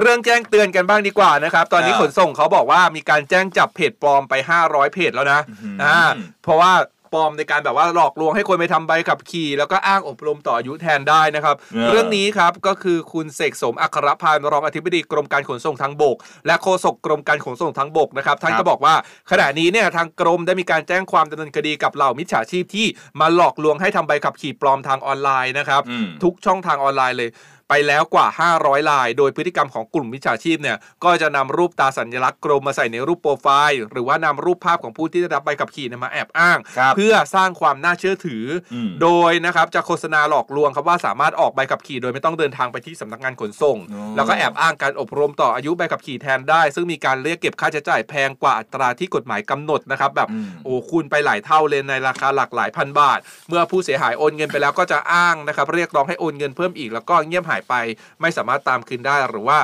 [0.00, 4.34] เรื่องแจ้งเตือนกันบ้างดีกว่านะครับ ตอนนี้อ่าขนส่งเขาบอกว่ามีการแจ้งจับเพจปลอมไป
[4.64, 5.40] 500 เพจแล้วนะ
[5.82, 5.98] อ่า
[6.42, 6.72] เพราะว่า
[7.12, 18.94] ปลอมในการแบบว่าหลอกลวงให้คนไปทำใบขับขี่ แล้วก็อ้างอบรมต่ออายุแทนได้นะครับเออเรื่องนี้ครับก็คือคุณเสกสมอัครพันธ์รองอธิบดีกรมการขนส่งทางบก และโฆษกกรมการขนส่งทางบกนะครับท่านก็บอกว่า
[19.30, 22.86] ขณะนี้เนี่ยทางกรมได้มีการแจ้งความดำเนินคดีกับเหล่ามิจฉาชีพที่
[23.20, 27.30] มาหลอกลวงให้ทำใบขับขี่ปลอมทางออนไลน์นะครับอืมทุกช่องทางออนไลน์เลย
[27.74, 28.26] ไปแล้วกว่า
[28.58, 38.44] 500ลาย โดยพฤติกรรมของกลุ่มมิจฉาชีพเนี่ยก็จะนำรูปตาสัญลักษณ์กรมมาใส่ในรูปโปรไฟล์ หรือว่านำรูปภาพของผู้ที่ได้รับใบขับขี่เนี่ยมาแอบอ้างครับเพื่อสร้างความน่าเชื่อถือ
[38.74, 53.18] อมโดยนะครับจะโฆษณาหลอกลวงครับว่าสามารถออกใบขับขี่ โดยไม่ต้องเดินทางไปที่สำนักงานขนส่งอ๋อแล้วก็แอบอ้างการอบรมต่ออายุใบขับขี่แทนได้ ซึ่งมีการเรียกเก็บค่าใช้จ่ายแพงกว่าอัตราที่กฎหมายกำหนดนะครับแบบอืมโอ้คูณไปหลายเท่าเลยในราคาหลักหลายพันบาท
[53.48, 57.74] เมื่อผู้เสียหายโอนเงินไปแล้วก็จะอ้างนะครับเรียกร้องให้โอนเงินเพิ่มอีกแล้วก็เงียบหายไป
[58.20, 59.58] ไม่สามารถตามคืนได้หรือว่า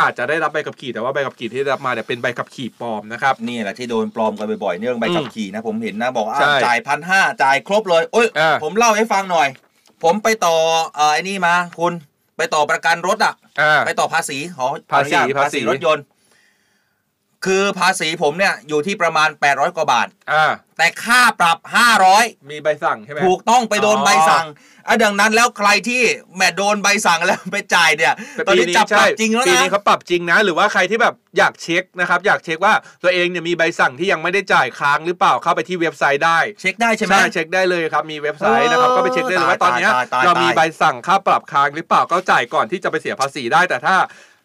[0.00, 9.48] อาจจะได้รับใบขับขี่แต่ว่าใบขับขี่ที่ได้รับมาเนี่ยเป็นใบขับขี่ปลอมนะครับนี่แหละที่โดนปลอมกันบ่อยๆเรื่องใบขับขี่นะผมเห็นนะบอกอ่าใช่จ่ายพันห้าจ่ายครบเลยโอ้ยอ่าผมเล่าให้ฟังหน่อย
[10.02, 10.56] ผมไปต่อ
[10.96, 11.92] เอ่อไอ้นี่มาคุณ
[12.36, 16.04] ไปต่อประกันรถอะอ่าไปต่อภาษีขอภาษีอนุญตภาษีรถยนต์
[17.46, 21.58] คือภาษีผมเนี่ยอยู่ที่ประมาณ 800 กว่าบาท อ่า แต่ค่าปรับ
[22.04, 24.46] 500 มีใบสั่งใช่ไหมถูกต้องไปโดนอ๋อใบสั่ง
[24.88, 26.00] อะดังนั้นแล้วใครที่
[26.36, 43.96] แหมโดนใบสั่งแล้วไปจ่ายเนี่ยแต่ตอนปีนี้นี้จับปใช่รับจริงแล้วปีนะนี้เขาปรับจริงนะ หรือว่าใครที่แบบอยากเช็คนะครับ อยากเช็คว่าตัวเองเนี่ยมีใบสั่งที่ยังไม่ได้จ่ายค้างหรือเปล่าเข้าไปที่เว็บไซต์ได้ เช็คได้ใช่ไหมใช่เช็คได้เลยครับมีเว็บไซต์นะครับเออก็ไปเช็คได้เลยว่าตอนเนี้ยตายตายตายเรามีตายใบสั่งค่าปรับค้างหรือเปล่าก็จ่ายก่อนที่จะไปเสียภาษีได้แต่ถ้า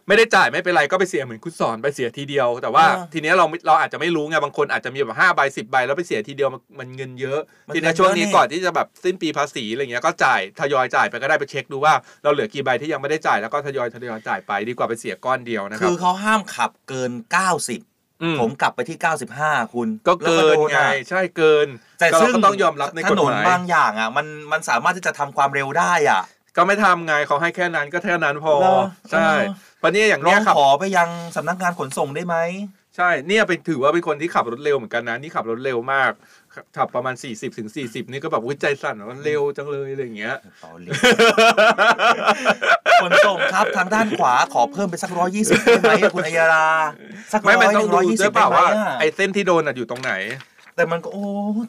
[0.08, 11.93] ไม่ได้จ่ายไม่เป็นไรก็ไปเสียเหมือนคุณสอนไปเสียทีเดียว แต่ว่าเออทีเนี้ยเราเราอาจจะไม่รู้ไงบางคนอาจจะมีแบบห้าใบสิบใบแล้วไปเสียทีเดียวมันมันเงินเยอะมันทีเนี้ยเงินเยอะช่วงนี้นี่ ก่อนที่จะแบบสิ้นปีภาษีอะไรเงี้ยก็จ่ายทยอยจ่ายไปก็ได้ไปเช็คดูว่า
[12.24, 17.12] เราเหลือกี่ใบที่ยังไม่ได้จ่ายแล้วก็ทยอยทยอยจ่ายไปดีกว่าไปเสียก้อนเดียวนะครัคืบอเขาห้ามขับเกิน
[17.76, 18.97] 90ผมกลับไปที่
[19.36, 21.68] 95 คุณก็เกินแล้วโดไงอะใช่เกิน
[21.99, 26.22] แต่ก็เราซึ่งก็ต้องยอมรับในถกฎนนหมาย บางอย่างอะมันมันสามารถที่จะทำความเร็วได้อะ
[26.58, 28.80] ก็ไม่ทำไงเขาให้แค่นั้นก็แค่นั้นพอ เหรอ
[29.12, 32.36] ใช่เออเพราะเนี่ยอย่างร้เนี้อยงขับ ขอไปยังสำนักงานขนส่งได้ไหม
[32.95, 36.12] ใช่เนี่ยเป็นถือว่าเป็นคนที่ขับรถเร็วเหมือนกันนะนี่ขับรถเร็วมาก
[36.78, 40.36] ขับประมาณ 40ถึง40นี่ก็แบบวิใจสั่นว่าเร็วจังเลยอะไรอย่างเงี้ย
[43.01, 46.68] ขนส่งครับทางด้านขวาขอเพิ่มไปสักร้อยยี่สิบได้ไหมอะคุณอัยยารา
[47.34, 50.12] สักร้ไม่อยไม่หต้อนึ่งงดูร้อยยี่ด้สิวบยเปได้ล่าไหมว่าอะไอ้เส้นที่โดนอะอยู่ตรงไหน
[50.76, 51.26] แต่มันก็โอ้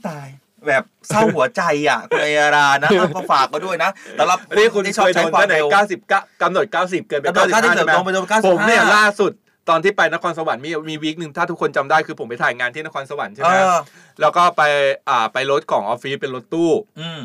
[0.09, 0.29] ตาย
[0.67, 5.69] แบบเศร้าหัวใจอะคุณอัยยารานะเอาก็ฝากมาด้วยนะแต่ละนี่คุณที่ชเคอบยใช้โดนความแค่ไหนเร็ว
[6.05, 9.33] 90กำหนด90เกินไปกำหนด95 90ใช่ไหมลงไปโดน95ผมเนี่ยล่าสุด
[9.69, 13.77] ตอนที่ไปนครสวรรค์มีมีวีคหนึ่งถ้าทุกคนจำได้คือผมไปถ่ายงานที่นครสวรรค์ใช่ไหมเออ
[14.21, 14.63] แล้วก็ไป
[15.09, 17.23] อ่าไปรถของออฟฟิศเป็นรถตู้ อืม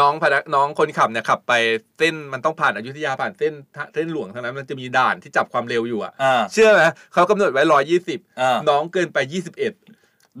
[0.00, 1.52] น้องพนักน้องคนขับเนี่ยขับไป
[1.98, 3.52] เส้นมันต้องผ่านอยุธยาผ่านเส้น
[3.94, 9.72] เส้นหลวงทั้งนั้นมันจะมีด่านที่จับความเร็วอยู่อะอ่าเชื่อไหมเขากำหนดไว้ร้อยยี่สิบอ่าน้องเกินไปยี่สิบเอ็ด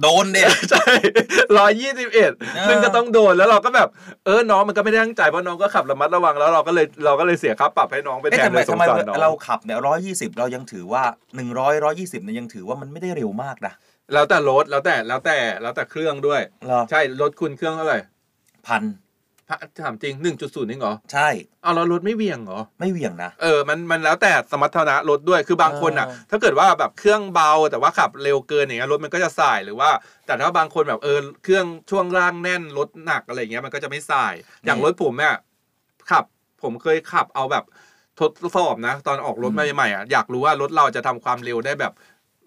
[0.02, 0.86] โดนเด็ดใช่
[1.58, 3.88] ร้อยยี่สิบเอ็ดเออซึ่งก็ต้องโดนแล้วเราก็แบบ
[4.26, 11.02] เออน้องมันก็ไม่ได้ตั้งใจเพราะน้องก็ขับระมัดระวังแล้วเราก็เลยเราก็เลยเสียค่าปรับให้น้องไปเอ๊ะแทนทำไมเลยสทำงไมสารน้องเราขับเนี่ยร้อยยี่สิบเรายังถือว่า
[11.36, 13.74] หนึ่งร้อยร้อยยี่สิบเนี่ยยังถือว่ามันไม่ได้เร็วมากนะ
[14.12, 17.98] แล้วแต่รถแล้วแต่แล้วแต่แล้วแต่เครื่องด้วยเหรอใช่รถคุณเครื่องเท่าไหร่
[18.66, 19.05] พันพระ
[19.82, 21.28] ถามจริงหนึ่งจุดศูนย์นี่เหรอ ใช่
[21.62, 29.90] เอาแล้วรถไม่เหวี่ยงเหรอ ไม่เหวี่ยงนะ เออ มันมันแล้วแต่สมรรถนะรถด้วย คือบางคนอะเออถ้าเกิดว่าแบบเครื่องเบาแต่ว่าขับเร็วเกินอย่างเงี้ยรถมันก็จะสายหรือว่า
[30.26, 34.34] แต่ถ้าบางคนแบบเออเครื่องช่วงล่างแน่นรถหนักอะไรอย่างเงี้ยมันก็จะไม่สาย
[34.64, 35.34] อย่างรถผมเนี่ย
[36.10, 36.24] ขับ
[36.62, 37.64] ผมเคยขับเอาแบบ
[38.20, 41.92] ทดสอบนะ ตอนออกรถใหม่ๆอะอยากรู้ว่ารถเราจะทำความเร็วได้แบบ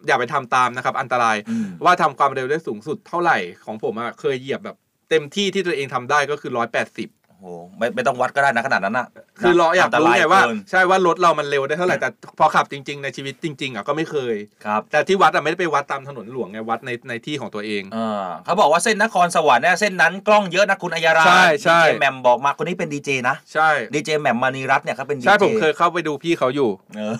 [0.07, 1.37] อย่าไปทำตามนะครับ อันตราย
[1.85, 4.77] ว่าทำความเร็วได้สูงสุดเท่าไหร่ของผมอะเคยเหยียบแบบ
[5.09, 7.09] เต็มที่ที่ตัวเองทำได้ก็คือร้อยแปดสิบ
[7.41, 9.07] โอ้โหไม่ไม่ต้องวัดก็ได้นะขนาดนั้นนะ
[9.41, 12.09] คือเราอยากรู้ไงว่าอันตรยเนใช่ว่ารถเรามันเร็วได้เท่าไหร่แต่
[12.39, 14.35] พอขับจริง ๆ ในชีวิตจริง ๆอะก็ไม่เคย
[14.65, 27.15] ครับแต่ที่วัดอะไม่ได้ไปวัดตามถนนหลวงไงวัดในในที่ของตัวเองเออเขาบอกว่าเส้นนครสวรรค์เนี่ยเส้นนั้นกล้องเยอะนะคุณอัยยาราใช่ใช่ดีเจแหม่มบอกมาคนนี้เป็นดีเจนะใช่ดีเจแหม่มมานีรัตน์เนี่ยเขาเป็นดีเจใช่ผมเคยเข้าไปดูพี่เขาอยู่เออ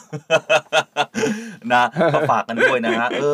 [1.74, 3.26] นะก็ฝากกันด้วยนะฮะเอ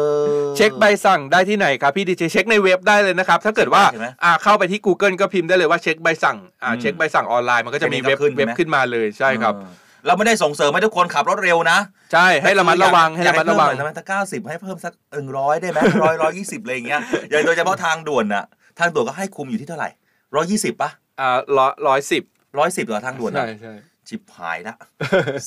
[0.43, 9.73] อเช็คใบสั่งได้ที่ไหนครับพี่ดีเจเช็คในเว็บได้เลยนะครับถ้าเกิดว่าใช่ไหมอ่าเข้าไปที่ Google ก็พิมพ์ได้เลยว่าเช็คใบสั่งอ่าอืมเช็คใบสั่งออนไลน์มันก็จะมีเว็บขึ้นใช่ไหมเว็บขึ้นมาเลยใช่ครับเออ
[10.07, 11.77] เราไม่ได้ส่งเสริมให้ทุกคนขับรถเร็วนะ
[12.13, 18.45] ใช่ให้ระมัดระวังให้อยากระมัดระวังเพิ่มหน่อยนะถ้าเก้าสิบให้เพิ่มสักหนึ่งร้อยได้ไหมร้อยร้อยยี่สิบอะไรอย่างเงี้ยอย่างโดยเฉพาะทางด่วนน่ะ
[18.79, 19.89] ทางด่วนก็ให้คุมอยู่ที่เท่าไหร่
[20.35, 22.23] ร้อยยี่สิบป่ะอ่าร้อยร้อยสิบ
[22.57, 23.73] ร้อยสิบต่อทางด่วนใช่น่ะใช่
[24.07, 24.75] ชิบหายละ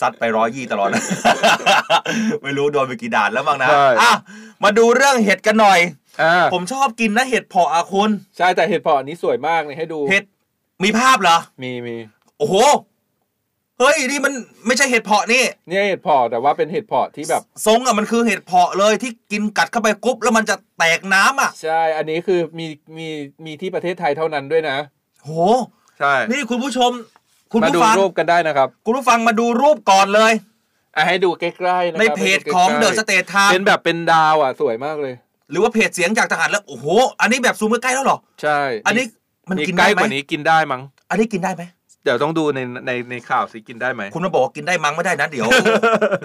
[0.01, 0.89] ซัดไปร้อยยี่ตลอด
[2.43, 4.13] ไม่รู้โดนไปกี่ด่านแล้วบ้างนะใช่อะ
[4.65, 5.79] มาดูเรื่องเห็ดกันหน่อย
[6.23, 10.25] อ่าผมชอบกินนะเห็ดเพาะอะคุณ ใช่แต่เห็ดเพาะอันนี้สวยมากเลยให้ดูเห็ด
[10.85, 11.97] มีภาพเหรอ มีมี
[12.39, 12.55] โอ้โห
[13.79, 14.33] เฮ้ยนี่มัน
[14.67, 22.67] ไม่ใช่เห็ดเพาะนี่ เนี่ยเห็ดเพาะแต่ว่าเป็นเห็ดเพาะที่แบบ ทรงอะมันคือเห็ดเพาะเลยที่กินกัดเข้าไปกรุ๊บแล้วมันจะแตกน้ำอะใช่ อันนี้คือมี
[22.97, 23.09] มี
[23.45, 24.77] มีที่ประเทศไทยเท่านั้นด้วยนะ
[25.25, 25.31] โห
[25.99, 26.91] ใช่ นี่คุณผู้ชม
[27.53, 30.33] คุณมาผู้ดูฟังรูปกันได้นะครับคุณผู้ฟังมาดูรูปก่อนเลย
[30.97, 35.15] อะให้ดูใกล้ๆนะครับในเพจของให้เดดูอะใกสล้ๆเตทไทม์เป็นแบบเป็นดาวอะสวยมากเลย
[35.51, 36.87] หรือว่าเพจเสียงจากทหารแล้วโอ้โห
[37.21, 39.05] อันนี้แบบซูมใกล้ๆแล้วเหรอ ใช่ อันนี้
[39.51, 41.65] มันมีกินใกล้ได้ไหมกว่านี้กินได้มั้ง อันนี้กินได้ไหม
[42.05, 45.49] เดี๋ยวต้องดูในในในข่าวสิกินได้ไหมคุณมาบอกว่ากินได้มั้งไม่ได้นะเดี๋ยว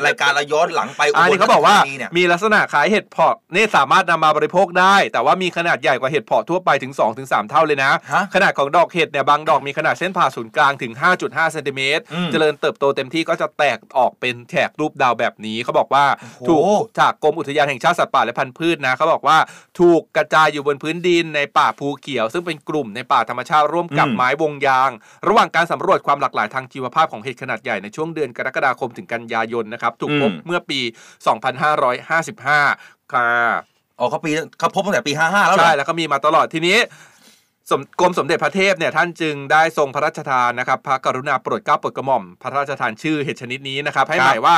[0.06, 7.92] รายการเราย้อนหลังไปอันนี้เขาบอกว่าบลรชธนีเนี่ยมีลักษณะคล้ายเห็ดเพาะนี่สามารถนำมาบริโภคได้ แต่ว่ามีขนาดใหญ่กว่าเห็ดเพาะทั่วไปถึง 2-3 เท่าเลยนะ
[8.36, 10.94] ขนาดของดอกเห็ดเนี่ยบางดอกมีขนาดเส้นผ่าศูนย์กลางถึง
[11.24, 19.38] 5.5เซนติเมตรอืมเจริญเติบโตเต็มที่ก็จะแตกออกเป็นแฉกรูปดาวแบบนี้เขาบอกว่า โอ้ถูโหกจากกรมอุทยานแห่งชาติสัตว์ป่าและพันธุ์พืชนะเขาบอกว่า
[19.80, 24.90] ถูกกระจายอยู่บนพื้นดินในป่าภูเขียว ซึ่งเป็นกลุ่มในป่าธรรมชาติร่วมกับอืมไม้วงยาง
[25.28, 30.80] ระหว่างการสำรวจความหลากหลายทางชีวภาพของเห็ดขนาดใหญ่ในช่วงเดือนกรกฎาคมถึงกันยายนนะครับถูกพบอืมเมื่อปี
[31.76, 33.30] 2555 ค่ะ
[34.00, 36.78] อ๋อเขาปีเขาพบตั้งแต่ปี 55 แล้วเหรอใช่แล้วก็มีมาตลอดทีนี้
[37.72, 44.58] สมกรมสมเด็จพระเทพเนี่ยท่านจึงได้ทรงพระราชทานนะครับ พระกรุณาโปรดเกล้าโปรดกระหม่อมพระราชทานชื่อเห็ดชนิดนี้นะครับ ให้ครับหมายว่า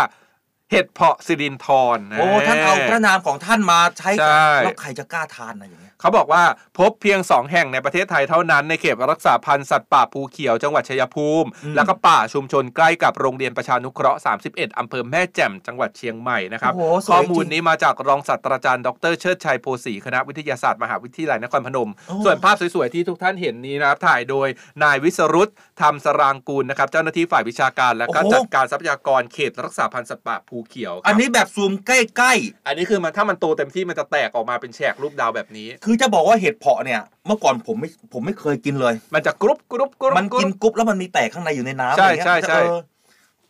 [0.72, 6.43] เห็ดเพาะสิรินทรโอ้ท่านเอาพระนามของท่านมาใช้ใช่แล้วใครจะกล้าทานนะอย่างเงี้ยเขาบอกว่า
[6.78, 24.47] พบเพียง2แห่งในประเทศไทยเท่านั้นในเขตรักษาพันธุ์สัตว์ป่าภูเขียวจังหวัดชัยภูมิอืมแล้วก็ป่าชุมชนใกล้กับโรงเรียนประชานุเคราะห์ 31 อำเภอแม่แจ่มจังหวัดเชียงใหม่นะครับโอ้โหสวยข้อมูลจริงนี้มาจากรองศาสตราจารย์ดรเชิดชัยโพสีคณะวิทยาศาสตร์มหาวิทยาลัยนครพนมโอ้ส่วนภาพสวยๆที่ทุกท่านเห็นนี้นะครับถ่ายโดย
[24.84, 25.49] นายวิสรุต
[25.82, 31.91] ธรรมสรางกูลนะครับเจ้าหน้าที่ฝ่ายวิชาการและก็จัดการทรัพยากรเขตรักษาพันธุ์สัตว์ป่าภูเขียวครับอันนี้แบบซูมใก
[32.24, 32.34] ล้
[32.68, 42.80] อันนี้คือมันถ้ามันโตเต็มที่มันจะแตกออกมาเป็นแฉกรูปดาวแบบนี้ๆคือจะบอกว่าเห็ดเพาะเนี่ย เมื่อก่อนผมไม่ผมไม่เคยกินเลย มันจะกรุบกรุบกรุบมันกินกรุ๊บแล้วมันมีแตกข้างในอยู่ในน้ำใช่อะไรเงี้ยใช่ใช่เออ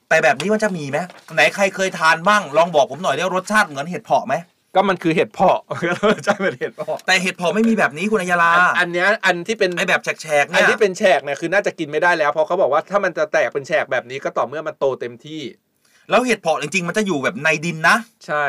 [0.10, 0.98] แต่แบบนี้มันจะมีไหม
[1.36, 4.36] ไหนใครเคยทานบ้างลองบอกผมหน่อยได้รสชาติเหมือนเห็ดเพาะไหม
[4.76, 5.60] ก็มันคือเห็ดเพาะ
[6.26, 15.42] ใช่เป็นเห็ดเพาะแต่เห็ดเพาะไม่มีแบบนี้คุณอัยยาลา อันอันเนี้ยอันที่เป็นไอแบบแฉกๆอัเนี่นยที่เป็นแฉกเนี่ยคือน่าจะกินไม่ได้แล้วเพราะเขาบอกว่าถ้ามันจะแตกเป็นแฉกแบบนี้ก็ต่อเมื่อมันโตเต็มที่
[16.10, 17.96] แล้วเห็ดเพาะจริงๆมันจะอยู่แบบในดินนะ
[18.28, 18.46] ใช่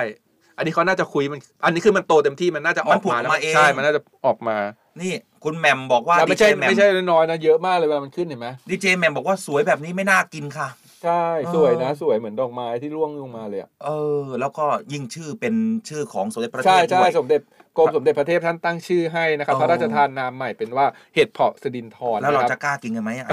[0.57, 4.57] อันนี้เขาน่าจะคุยมัน อันนี้คือมันโตเต็มที่มันน่าจะอมัอนกผุดมาแล้วมาเองใช่ มันน่าจะออกมา
[5.01, 5.13] นี่
[5.45, 10.69] คุณแหมมบอกว่าแล้วไม่ใช่ดีเจแหมไม่ใช่น้อยๆนะเยอะมากเลยเวลามันขึ้นเห็นไหมดีเจแหมมบอกว่าสวยแบบนี้ไม่น่ากินค่ะ
[11.05, 13.91] ใช่เออสวยนะสวยเหมือนดอกไม้ที่ร่วงลงมาเลยอะเอ
[14.23, 15.55] อ แล้วก็ยิ่งชื่อเป็น
[15.89, 17.41] ชื่อของสมเด็จพระเทใช่พใช่ด้วยสมเด็จ
[17.77, 23.29] กรมสมเด็จพระเทพท่านตั้งชื่อให้นะครับอ๋อพระราชทานนามใหม่เป็นว่าเห็ดเพาะสดินทรแล้วเรานคจะบกล้ากินกันไหมอะ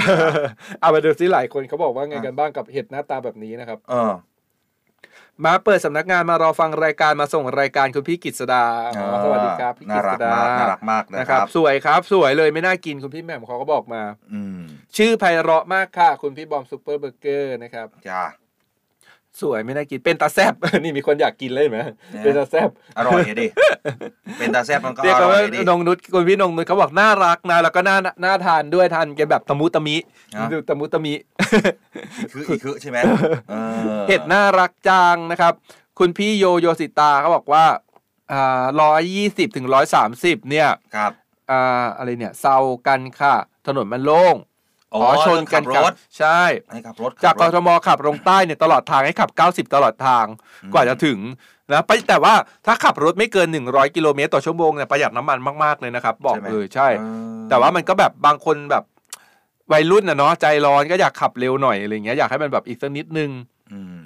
[0.82, 4.14] เอามาดูซิหลายคนเขาบอกว่าไงกันบ้างกับเห็ดหน้าตาแบบนี้นะครับ เออ
[5.46, 8.66] มาเปิดสำนักงานมารอฟังรายการมาส่งรายการคุณพี่กิตสดา
[8.98, 14.02] อ๋อสวัสดีครับพี่น่ากิตรัสกดามากน่ารักมากนะครับ สวยครับ สวยเลยไม่น่ากินคุณพี่แหม่มเขาก็บอกมา
[14.34, 14.62] อืม
[14.98, 18.24] ชื่อไพเราะมากค่ะ คุณพี่บอมซุปเปอร์เบอร์เกอร์นะครับจ้า
[19.42, 21.80] สวยไม่น่ากินเป็นตาแซบนี่มีคนอยากกินเลยเห็นไหม
[22.12, 23.48] เนี่ยเป็นตาแซบอร่อยอะดิ
[24.40, 29.98] เป็นตาแซ่บมันก็เรียกอร่ว่าอยดินงนุชคุณพี่นงนุชเขาบอกน่ารักนะแล้วก็น่าน่าทานด้วยทานกันแบบตะมุตะมิ
[30.38, 31.14] ฮะดูตะมุตะมิ
[32.20, 32.98] อีกคืออีกคือใช่ไหม
[33.50, 33.56] เอ
[34.00, 35.54] อเห็ดน่ารักจังนะครับ
[36.00, 37.66] คุณพี่โยโยสิตาเขาบอกว่า
[38.32, 41.12] อ่าร้อยยี่สิบถึงร้อยสามสิบเนี่ยครับ
[41.52, 42.58] อ่าอะไรเนี่ยเซา
[42.88, 43.36] กันค่ะ
[43.68, 44.36] ถนนมันโล่ง
[44.94, 46.42] อ๋อขอชนกันเรื่องขับรถใช่
[46.72, 50.26] ให้ขับรถจากขักบรถทมขับลงใต้เนี่ยตลอดทางให้ขับ 90 ตลอดทาง
[50.64, 51.20] อืมกว่าจะถึง
[51.72, 52.34] นะไปแต่ว่า
[52.66, 57.04] ถ้าขับรถไม่เกิน 100 กิโลเมตรต่อชั่วโมงเนี่ยประหยัดน้ำมันมากๆเลยนะครับบอกใช่ไหมเลยใช่เอ
[57.36, 58.84] อแต่ว่ามันก็แบบบางคนแบบ
[59.72, 63.30] วัยรุ่นนะเนาะใจร้อนก็อยากขับเร็วหน่อยอะไรเงี้ยอยากให้มันแบบอีกสักนิดนึง
[63.74, 64.02] อืม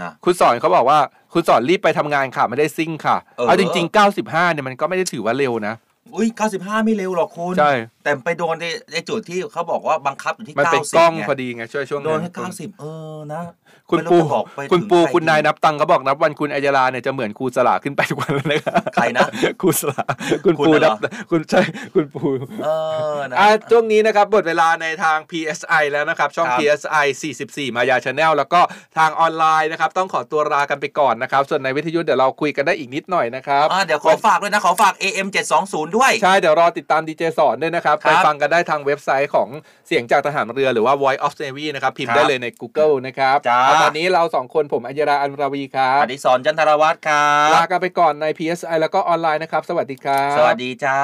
[0.00, 0.98] นะคุณสอนเขาบอกว่า
[1.32, 5.74] คุณสอนรีบไปทำงานค่ะไม่ได้ซิ่งค่ะเออเอาจริงๆ 95เนี่ยมันก็ไม่ได้ถือว่าเร็วนะ
[6.14, 7.72] อุ้ย95 ไม่เร็วหรอกคุณใช่
[8.04, 12.84] แต่ไปโดนในในจุดที่เขาบอกว่าบังคับอยู่ที่มัน90เป็นกล้องไพอดีไงช่วยช่วงโดนนั้นแค่90เอ
[13.14, 13.42] อนะ
[13.90, 19.26] คุณไม่ปูรู้จะบอกไปคุณถึงปูใรคุณนายดีนับตังค์เขาบอกนับวันคุณอัยยาลาเนี่ยจะเหมือนครูสลาขึ้นไปทุกวันเลยนะครับใครนะ
[19.60, 20.04] ครูสลา
[20.44, 20.96] คุณคุณปูน่ะเหรนัอบ
[21.30, 21.60] คุณใช่
[21.94, 22.26] คุณปู
[22.64, 22.68] เอ
[23.16, 27.06] อนะ อะช่วงนี้นะครับหมดเวลาในทาง PSI แล้วนะครับ ช่อง ครับ PSI
[27.40, 28.60] 44 มายาชาแนลแล้วก็
[28.98, 35.28] ทางออนไลน์นะครับ ต้องขอตัวลากันไปก่อนนะครับ ส่วนในวิทยุเดี๋ยวเราคุยกันได้อีกนิดหน่อยนะครับอ่าเดี๋ยวขอฝากด้วยนะ ขอฝาก AM
[35.62, 39.48] 720ด้วย ใช่ เดี๋ยวรอติดตามดีเจสอนด้วยนะครับครัไปบฟังกันได้ทางเว็บไซต์ของ
[39.86, 50.98] เสียงจากทหารเรือหรือว่า Voice of Navy นะครับพิมพ์ครับได้เลยใน Google นะครับจ้าแล้วตอนนี้เราสองคนผมอัยยราอันราวีครับอดิศรจันทรวัฒน์ครับลากันไปก่อนใน PSI แล้วก็ออนไลน์นะครับ สวัสดีครับสวัสดีจ้า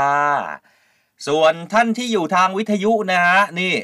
[1.28, 3.74] ส่วนท่านที่อยู่ทางวิทยุนะฮะนี่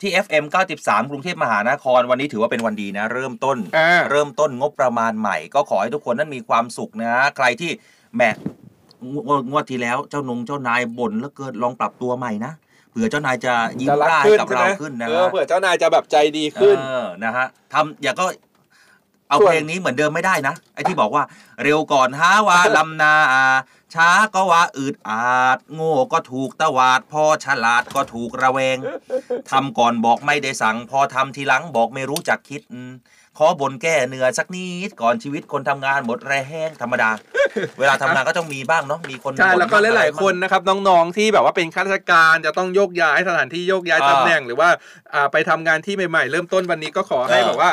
[0.00, 0.44] ที่ FM
[0.78, 7.70] 93 กรุงเทพมหานครวันนี้ถือว่าเป็นวันดีนะ เริ่มต้นอ่าเริ่มต้นงบประมาณใหม่ ก็ขอให้ทุกคนนั้นมีความสุขนะฮะใครที่
[8.14, 8.22] แหม
[9.12, 12.52] งวดงวดที่แล้วเจ้านงเจ้านายบ่นแล้วเกินลองปรับตัวใหม่นะ
[12.90, 18.26] เผื่อเจ้านายจะยิ้มจะรักได้ขึ้นกับใช่ไหเรามขึ้นนะเอฮะอเผื่อเจ้านายจะแบบใจดีขึ้นเออนะฮะทำอย่าก็
[19.28, 21.24] เอาส่วนเพลงนี้เหมือนเดิมไม่ได้นะไอ้ที่บอกว่า
[21.62, 23.14] เร็วก่อนหาว่าลำนา
[23.94, 28.76] ช้าก็ว่าอืดอาด โง่ก็ถูกตวาด พอฉลาดก็ถูกระแวง
[29.50, 32.92] ทำก่อนบอกไม่ได้สั่ง พอทำทีหลังบอกไม่รู้จักคิดอืม
[33.38, 36.34] ขอบนแก้เหนือสักนิดก่อนชีวิตคนทำงานหมดแร
[36.66, 37.10] งธรรมดา
[37.78, 44.68] เวลาทำงานก็ต้องมีบ้างเนาะมีคนบ่นบ้างอะไรใช่แล้วก็หลายๆคนนะครับน้องๆที่แบบว่าเป็นข้าราชการจะต้องโยกย้ายสถานที่โยกย้ายอ่าตำแหน่ง หรือว่า
[45.14, 47.70] อ่าไปทำงานที่ใหม่ๆ เริ่มต้นวันนี้ก็ขอให้เออแบบว่า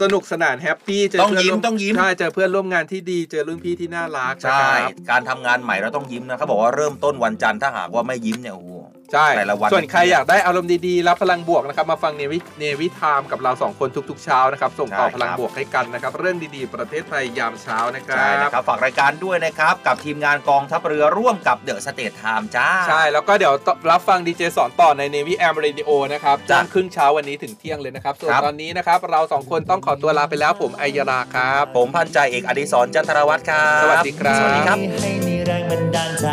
[0.00, 8.70] สนุกสนาน happy เจอต้องเพื่อนร่วต้องยิ้มต้องยิ้มใช่เจอเพื่อนร่วมงานที่ดีเจอรุ่นพี่ที่น่ารักใช่นะครับการทำงานใหม่เราต้องยิ้มนะเขาบอกว่าเริ่มต้นวันจันทร์ถ้าหากว่าไม่ยิ้มเนี่ยโอ้โห
[9.12, 23.54] ใช่แต่ละวันส่วนใครอยากได้อารมณ์ดีๆรับพลังบวกนะครับมาฟัง Navy Navy Time กับเราสองคนทุกๆเช้านะครับส่งต่อใช่ครับพลังบวกให้กันนะครับเรื่องดีๆ ประเทศไทยยามเช้านะครับใช่นะครับฝากรายการด้วยนะครับกับทีมงานกองทัพเรือร่วมกับ The State Times จ้าใช่แล้วก็เดี๋ยว
[23.90, 36.26] รับฟังดีเจสอนต่อใน Navy AM Radio นะครับจ้ะจ้างครึ่งเช้าวันนี้ถึงเที่ยงเลยนะครับส่วนครับตอนนี้นะครับเราสองคนต้องขอตัวลาไปแล้วผมไอยราครับผมพันจ่าเอกอดิศรจันทรวัฒน์ครับสวัสดีครับสวัสดีครับให้มีแรงบันดาลใจ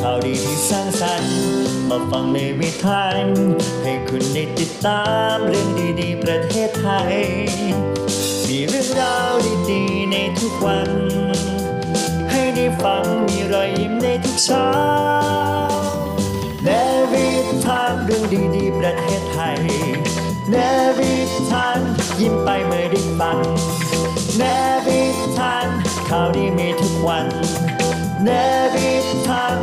[0.00, 1.59] ข่าวดีที่สร้างสรรค์
[1.90, 3.04] มาฟังในวิถี
[3.82, 5.02] ให้คุณได้ติดตา
[5.34, 5.68] มเรื่อง
[6.00, 7.14] ดีๆ ประเทศไทย
[8.48, 9.32] มีเรื่องราว
[9.70, 10.90] ดีๆ ในทุกวัน
[12.30, 14.70] ให้ได้ฟังมีรอยยิ้มในทุกเช้า
[16.64, 16.68] เน
[17.12, 17.26] วิ
[17.64, 18.24] ทานเรื่อง
[18.56, 19.60] ดีๆ ประเทศไทย
[20.50, 20.56] เน
[20.98, 21.14] วิ
[21.50, 21.78] ทาน
[22.20, 23.38] ยิ้มไปเมื่อได้ฟัง
[24.38, 24.42] เน
[24.86, 25.00] วิ
[25.38, 25.66] ทาน
[26.08, 27.26] ข่าวดีมีทุกวัน
[28.24, 28.28] เน
[28.74, 28.90] วิ
[29.28, 29.60] ทาน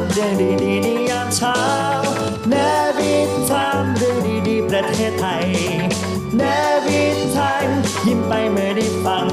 [8.48, 9.28] ไปเมื่อได้ฟัง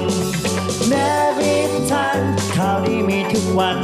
[0.88, 0.94] เน
[1.38, 1.54] วิ
[1.90, 2.20] ทาน
[2.54, 3.78] ข่าวดีมีทุกวัน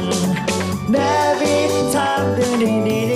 [0.92, 0.96] เน
[1.40, 1.56] วิ
[1.94, 2.52] ทานเรื่อง
[2.88, 3.09] ดี